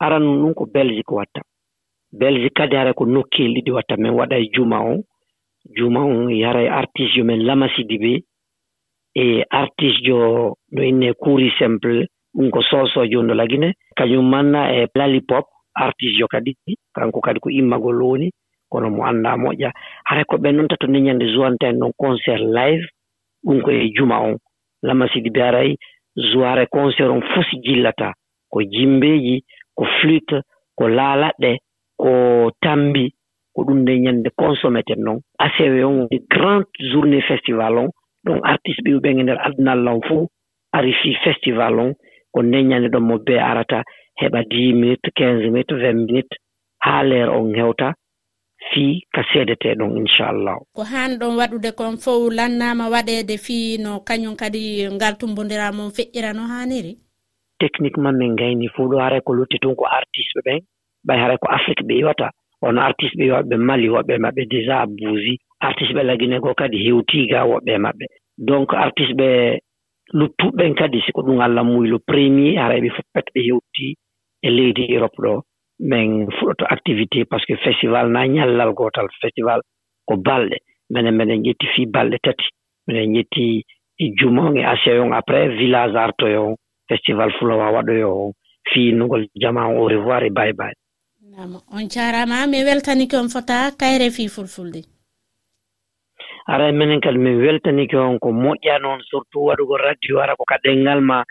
aran 0.00 0.24
ɗum 0.42 0.54
ko 0.54 0.66
belgique 0.66 1.12
watta. 1.12 1.40
Belgique 2.12 2.54
kadi 2.54 2.76
hara 2.76 2.92
ko 2.94 3.04
nokkeli 3.06 3.54
ɗiɗi 3.60 3.70
watta. 3.70 3.96
Min 3.96 4.12
waɗa 4.18 4.36
e 4.38 4.50
juma 4.54 4.78
on. 4.80 5.02
Juma 5.76 6.00
on 6.00 6.28
yara 6.30 6.62
e 6.62 6.68
artiste 6.68 7.16
yomin 7.18 7.44
lamasidi 7.46 7.98
ɓe. 7.98 8.12
e 9.14 9.44
artiste 9.50 10.04
jo 10.04 10.56
no 10.72 10.82
inne 10.82 11.12
kuuri 11.14 11.52
simple 11.58 12.06
ɗum 12.34 12.50
ko 12.50 12.62
sosojo 12.62 13.22
no 13.22 13.34
lagine. 13.34 13.74
Kañum 13.96 14.28
manna 14.30 14.72
e 14.72 14.86
lalipop 14.94 15.46
artiste 15.74 16.18
jo 16.18 16.26
kadi 16.26 16.56
kanko 16.94 17.20
kadi 17.20 17.40
ko 17.40 17.50
immagol 17.50 18.02
woni 18.02 18.30
kono 18.70 18.90
mo 18.90 19.04
annda 19.04 19.36
moƴƴa. 19.36 19.70
Hara 20.04 20.24
ko 20.24 20.36
ɓen 20.36 20.52
noon 20.56 20.68
tato 20.68 20.86
neñande 20.86 21.26
jointe 21.34 21.64
en 21.66 21.78
noon 21.78 21.92
concert 21.98 22.40
live 22.40 22.84
ɗum 23.44 23.60
ko 23.62 23.70
e 23.70 23.92
juma 23.94 24.20
on. 24.20 24.36
Lamasidi 24.82 25.30
be 25.30 25.38
aray 25.42 25.76
joire 26.16 26.66
concert 26.70 27.10
on 27.10 27.20
fosi 27.20 27.60
jillata. 27.62 28.12
Ko 28.50 28.60
jimbeji 28.62 29.44
ko 29.76 29.84
flute 30.00 30.42
ko 30.76 30.88
laalaɗɗe 30.88 31.58
ko 31.96 32.50
tambi 32.60 33.12
ko 33.54 33.64
ɗum 33.64 33.78
nde 33.82 33.98
ñande 34.00 34.30
consommeten 34.36 35.00
noon 35.04 35.20
asewe 35.38 35.84
on 35.84 35.98
woni 36.00 36.18
grande 36.30 36.66
journée 36.90 37.20
festival 37.22 37.78
on 37.78 37.90
ɗum 38.24 38.40
artiste 38.42 38.82
ɓiɓe 38.84 39.00
ɓen 39.04 39.20
e 39.20 39.22
nder 39.22 39.38
adunal 39.46 39.88
o 39.88 40.00
fuu 40.08 40.24
ari 40.76 40.92
fi 41.00 41.10
festival 41.24 41.78
on. 41.78 41.92
Ko 42.32 42.42
ndeññanni 42.42 42.88
ɗon 42.88 43.04
mo 43.08 43.18
be 43.18 43.34
arata 43.50 43.82
heɓa 44.20 44.40
dix 44.50 44.74
minutes 44.74 45.10
15 45.16 45.50
minutes 45.50 45.72
20 45.76 46.06
minutes 46.06 46.36
haa 46.84 47.02
leer 47.02 47.28
on 47.30 47.54
hewta 47.54 47.94
fii 48.70 49.02
ka 49.14 49.22
seedete 49.32 49.74
ɗon 49.78 49.96
inchallahu 50.00 50.62
ko 50.76 50.82
haan 50.92 51.18
ɗon 51.20 51.36
waɗude 51.40 51.70
kon 51.78 51.96
fof 52.04 52.32
lannama 52.38 52.84
waɗeede 52.94 53.36
fii 53.46 53.78
no 53.84 54.00
kañum 54.08 54.36
kadi 54.36 54.62
ngal 54.94 55.14
tumbodira 55.18 55.72
mon 55.72 55.90
feƴƴira 55.96 56.30
no 56.34 56.42
haaniri 56.52 56.92
techniquement 57.58 58.16
min 58.18 58.32
ngayni 58.34 58.68
fuu 58.74 58.88
ɗo 58.90 58.96
haray 59.04 59.20
ko 59.20 59.32
lutti 59.34 59.58
tun 59.58 59.74
ko 59.74 59.84
artiste 59.86 60.34
ɓe 60.36 60.42
ɓen 60.46 60.60
ɓay 61.06 61.18
haray 61.22 61.38
ko 61.42 61.48
afrique 61.56 61.82
ɓe 61.88 61.94
iwata 62.00 62.30
on 62.62 62.78
artiste 62.78 63.16
ɓe 63.18 63.24
iwaɓe 63.26 63.56
mali 63.56 63.88
woɓɓe 63.88 64.14
maɓɓe 64.24 64.42
déjà 64.52 64.86
bousi 64.86 65.34
artiste 65.68 65.94
ɓe 65.96 66.02
lagine 66.08 66.36
ko 66.44 66.50
kadi 66.60 66.76
hewtiga 66.86 67.38
woɓɓe 67.50 67.72
maɓɓe. 67.84 68.06
Donc 68.48 68.68
artiste 68.84 69.14
ɓe 69.20 69.28
luttuɓeɓen 70.18 70.74
kadi 70.80 70.98
siko 71.06 71.20
ɗum 71.26 71.40
allah 71.40 71.64
muy 71.64 71.74
muylo 71.76 71.98
premier 72.10 72.58
araɓe 72.64 72.88
fof 72.96 73.06
pat 73.14 73.26
ɓe 73.34 73.40
hewti 73.48 73.86
e 74.46 74.48
leydi 74.56 74.84
europe 74.94 75.18
ɗo 75.24 75.42
min 75.90 76.30
fuɗoto 76.36 76.64
activité 76.74 77.24
par 77.24 77.40
ce 77.40 77.46
que 77.46 77.56
festival 77.56 78.06
na 78.12 78.26
ñallal 78.26 78.72
gotal 78.74 79.08
festival 79.20 79.60
ko 80.08 80.16
balɗe. 80.16 80.56
Minen 80.90 81.16
minen 81.16 81.42
ƴetti 81.46 81.66
fi 81.74 81.86
balɗe 81.86 82.18
tati. 82.22 82.44
Minen 82.86 83.14
ƴetti 83.16 83.62
e 84.02 84.04
jumon 84.18 84.56
e 84.56 84.62
asia 84.64 84.92
après 85.14 85.48
village 85.60 85.96
artoyo 85.96 86.40
on 86.48 86.56
festival 86.88 87.30
fulowa 87.38 87.72
waɗoyo 87.74 88.08
on 88.24 88.32
fi 88.70 88.92
nugol 88.92 89.26
jama 89.34 89.66
on 89.68 89.78
au 89.78 89.88
revoir 89.88 90.22
e 90.24 90.30
baye 90.30 90.52
baye 90.52 90.74
nama 91.36 91.58
on 91.76 91.88
jarama 91.94 92.46
mi 92.46 92.58
weltanike 92.68 93.16
on 93.16 93.28
fota 93.34 93.58
kayre 93.80 94.10
fi 94.16 94.28
fulfulde. 94.28 94.80
ara 96.52 96.68
e 96.68 96.72
minen 96.72 97.00
kadi 97.00 97.18
min 97.18 97.40
weltanike 97.40 97.96
on 97.96 98.18
ko 98.18 98.28
moƴƴa 98.32 98.78
noon 98.82 99.00
surtout 99.08 99.46
waɗugo 99.48 99.76
radio 99.76 100.20
ara 100.20 100.36
ko 100.36 100.44
ka 100.44 100.56
ɗenngal 100.64 101.00
ma 101.00 101.24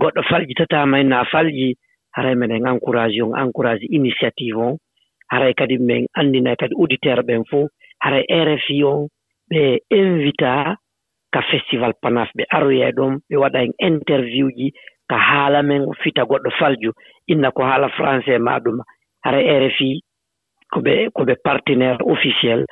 goɗɗo 0.00 0.22
falƴitatama 0.30 0.98
henna 0.98 1.24
falƴi 1.24 1.74
haray 2.16 2.32
e 2.32 2.36
minen 2.36 2.66
encouragé 2.66 3.22
on 3.22 3.34
encouragé 3.34 3.86
initiative 3.90 4.56
on. 4.56 4.76
Haray 5.30 5.50
e 5.50 5.54
kadi 5.54 5.78
min 5.78 6.06
anndina 6.14 6.56
kadi 6.56 6.74
auditeur 6.78 7.22
ɓen 7.26 7.42
fof 7.50 7.68
haray 7.98 8.24
rfi 8.30 8.84
on. 8.84 9.08
Ɓe 9.50 9.78
invita 9.90 10.76
ka 11.32 11.40
festival 11.50 11.92
panaf 12.02 12.30
ɓe 12.36 12.44
aroya 12.48 12.92
ɗon 12.92 13.18
ɓe 13.30 13.36
waɗa 13.36 13.58
en 13.64 13.72
interview 13.78 14.48
ji 14.56 14.72
ka 15.10 15.16
haala 15.18 15.62
men 15.62 15.90
fita 16.02 16.22
goɗɗo 16.22 16.50
falju. 16.58 16.92
Inna 17.26 17.50
ko 17.50 17.62
haala 17.62 17.88
français 17.88 18.38
ma 18.38 18.52
maɗuma 18.52 18.84
hara 19.24 19.40
rfi 19.66 20.00
koɓe 20.72 21.10
koɓe 21.16 21.34
partenaire 21.44 21.98
officiel 22.06 22.64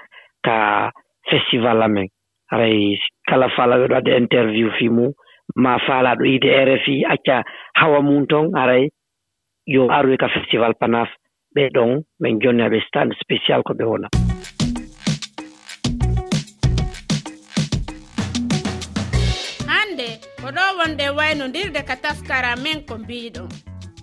ka 0.45 0.92
festival 1.31 1.83
amen. 1.83 2.09
Aray 2.53 2.99
kala 3.29 3.49
falaɗo 3.57 3.89
ɗo 3.89 3.97
adda 3.97 4.17
interview 4.17 4.71
fi 4.79 4.89
mum 4.89 5.12
ma 5.57 5.79
faalaɗo 5.87 6.25
yiide 6.25 6.51
rfi 6.69 7.05
acca 7.05 7.43
hawa 7.75 8.03
mum 8.03 8.27
ton 8.27 8.51
aray. 8.55 8.89
Yo 9.67 9.89
aroy 9.91 10.17
ka 10.17 10.29
festival 10.29 10.75
panaf 10.81 11.09
ɓe 11.55 11.71
ɗon 11.75 12.03
min 12.21 12.41
jonni 12.41 12.62
aɓe 12.62 12.79
stand 12.89 13.12
spécial 13.23 13.62
ko 13.62 13.73
ɓe 13.75 13.85
wona. 13.85 14.09
Hannde 19.71 20.09
ko 20.41 20.49
ɗo 20.57 20.65
wonde 20.79 21.07
waynodirde 21.19 21.81
ka 21.89 21.97
taskara 21.97 22.57
men 22.57 22.87
ko 22.87 22.95
mbiɗon 22.99 23.49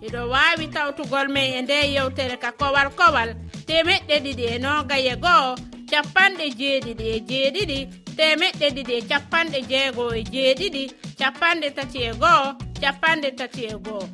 iɗo 0.06 0.22
waawi 0.34 0.68
tawtugol 0.68 1.28
men 1.32 1.54
e 1.58 1.62
nde 1.62 1.78
yewtere 1.96 2.36
ka 2.44 2.52
kowal 2.60 2.90
kowal 3.00 3.30
temeɗɗe 3.68 4.16
ɗiɗi 4.24 4.46
e 4.56 4.58
nogaye 4.60 5.16
goho 5.24 5.56
capanɗe 5.94 6.46
jeeɗiɗi 6.60 7.06
e 7.16 7.20
jeeɗiɗi 7.30 7.80
temeɗɗe 8.18 8.68
ɗiɗi 8.76 8.94
e 9.00 9.02
capanɗe 9.12 9.60
jeego 9.72 10.04
e 10.20 10.22
jeeɗiɗi 10.34 10.84
capanɗe 11.20 11.68
tati 11.78 12.00
e 12.10 12.12
goho 12.22 12.48
capanɗe 12.82 13.30
tati 13.40 13.62
e 13.74 13.76
goho 13.86 14.06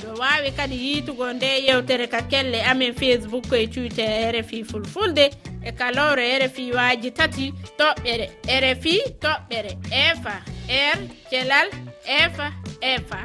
ɗo 0.00 0.08
wawi 0.20 0.50
kadi 0.58 0.76
yiitugo 0.84 1.26
nde 1.32 1.48
yewtere 1.66 2.06
ka 2.12 2.20
kelle 2.30 2.58
amin 2.70 2.92
facebook 2.94 3.46
e 3.52 3.66
twitter 3.66 4.10
e 4.22 4.32
rfi 4.40 4.64
fulfulde 4.70 5.24
e 5.68 5.70
kalowre 5.72 6.38
rfi 6.38 6.72
waji 6.72 7.10
tati 7.10 7.52
toɓɓere. 7.78 8.26
Rfi 8.62 8.94
toɓɓere. 9.22 9.72
Efa 10.06 10.34
r 10.68 10.98
thelal 11.30 11.68
efa 12.04 12.46
efa 12.80 13.20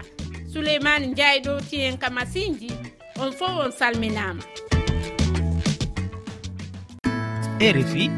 souleymane 0.54 1.08
ndiaye 1.08 1.40
ɗowti 1.40 1.76
hen 1.84 1.98
ka 1.98 2.10
masinji 2.10 2.72
on 3.20 3.32
fo 3.32 3.46
on 3.46 3.72
salminama 3.72 4.44
rfi 7.60 8.12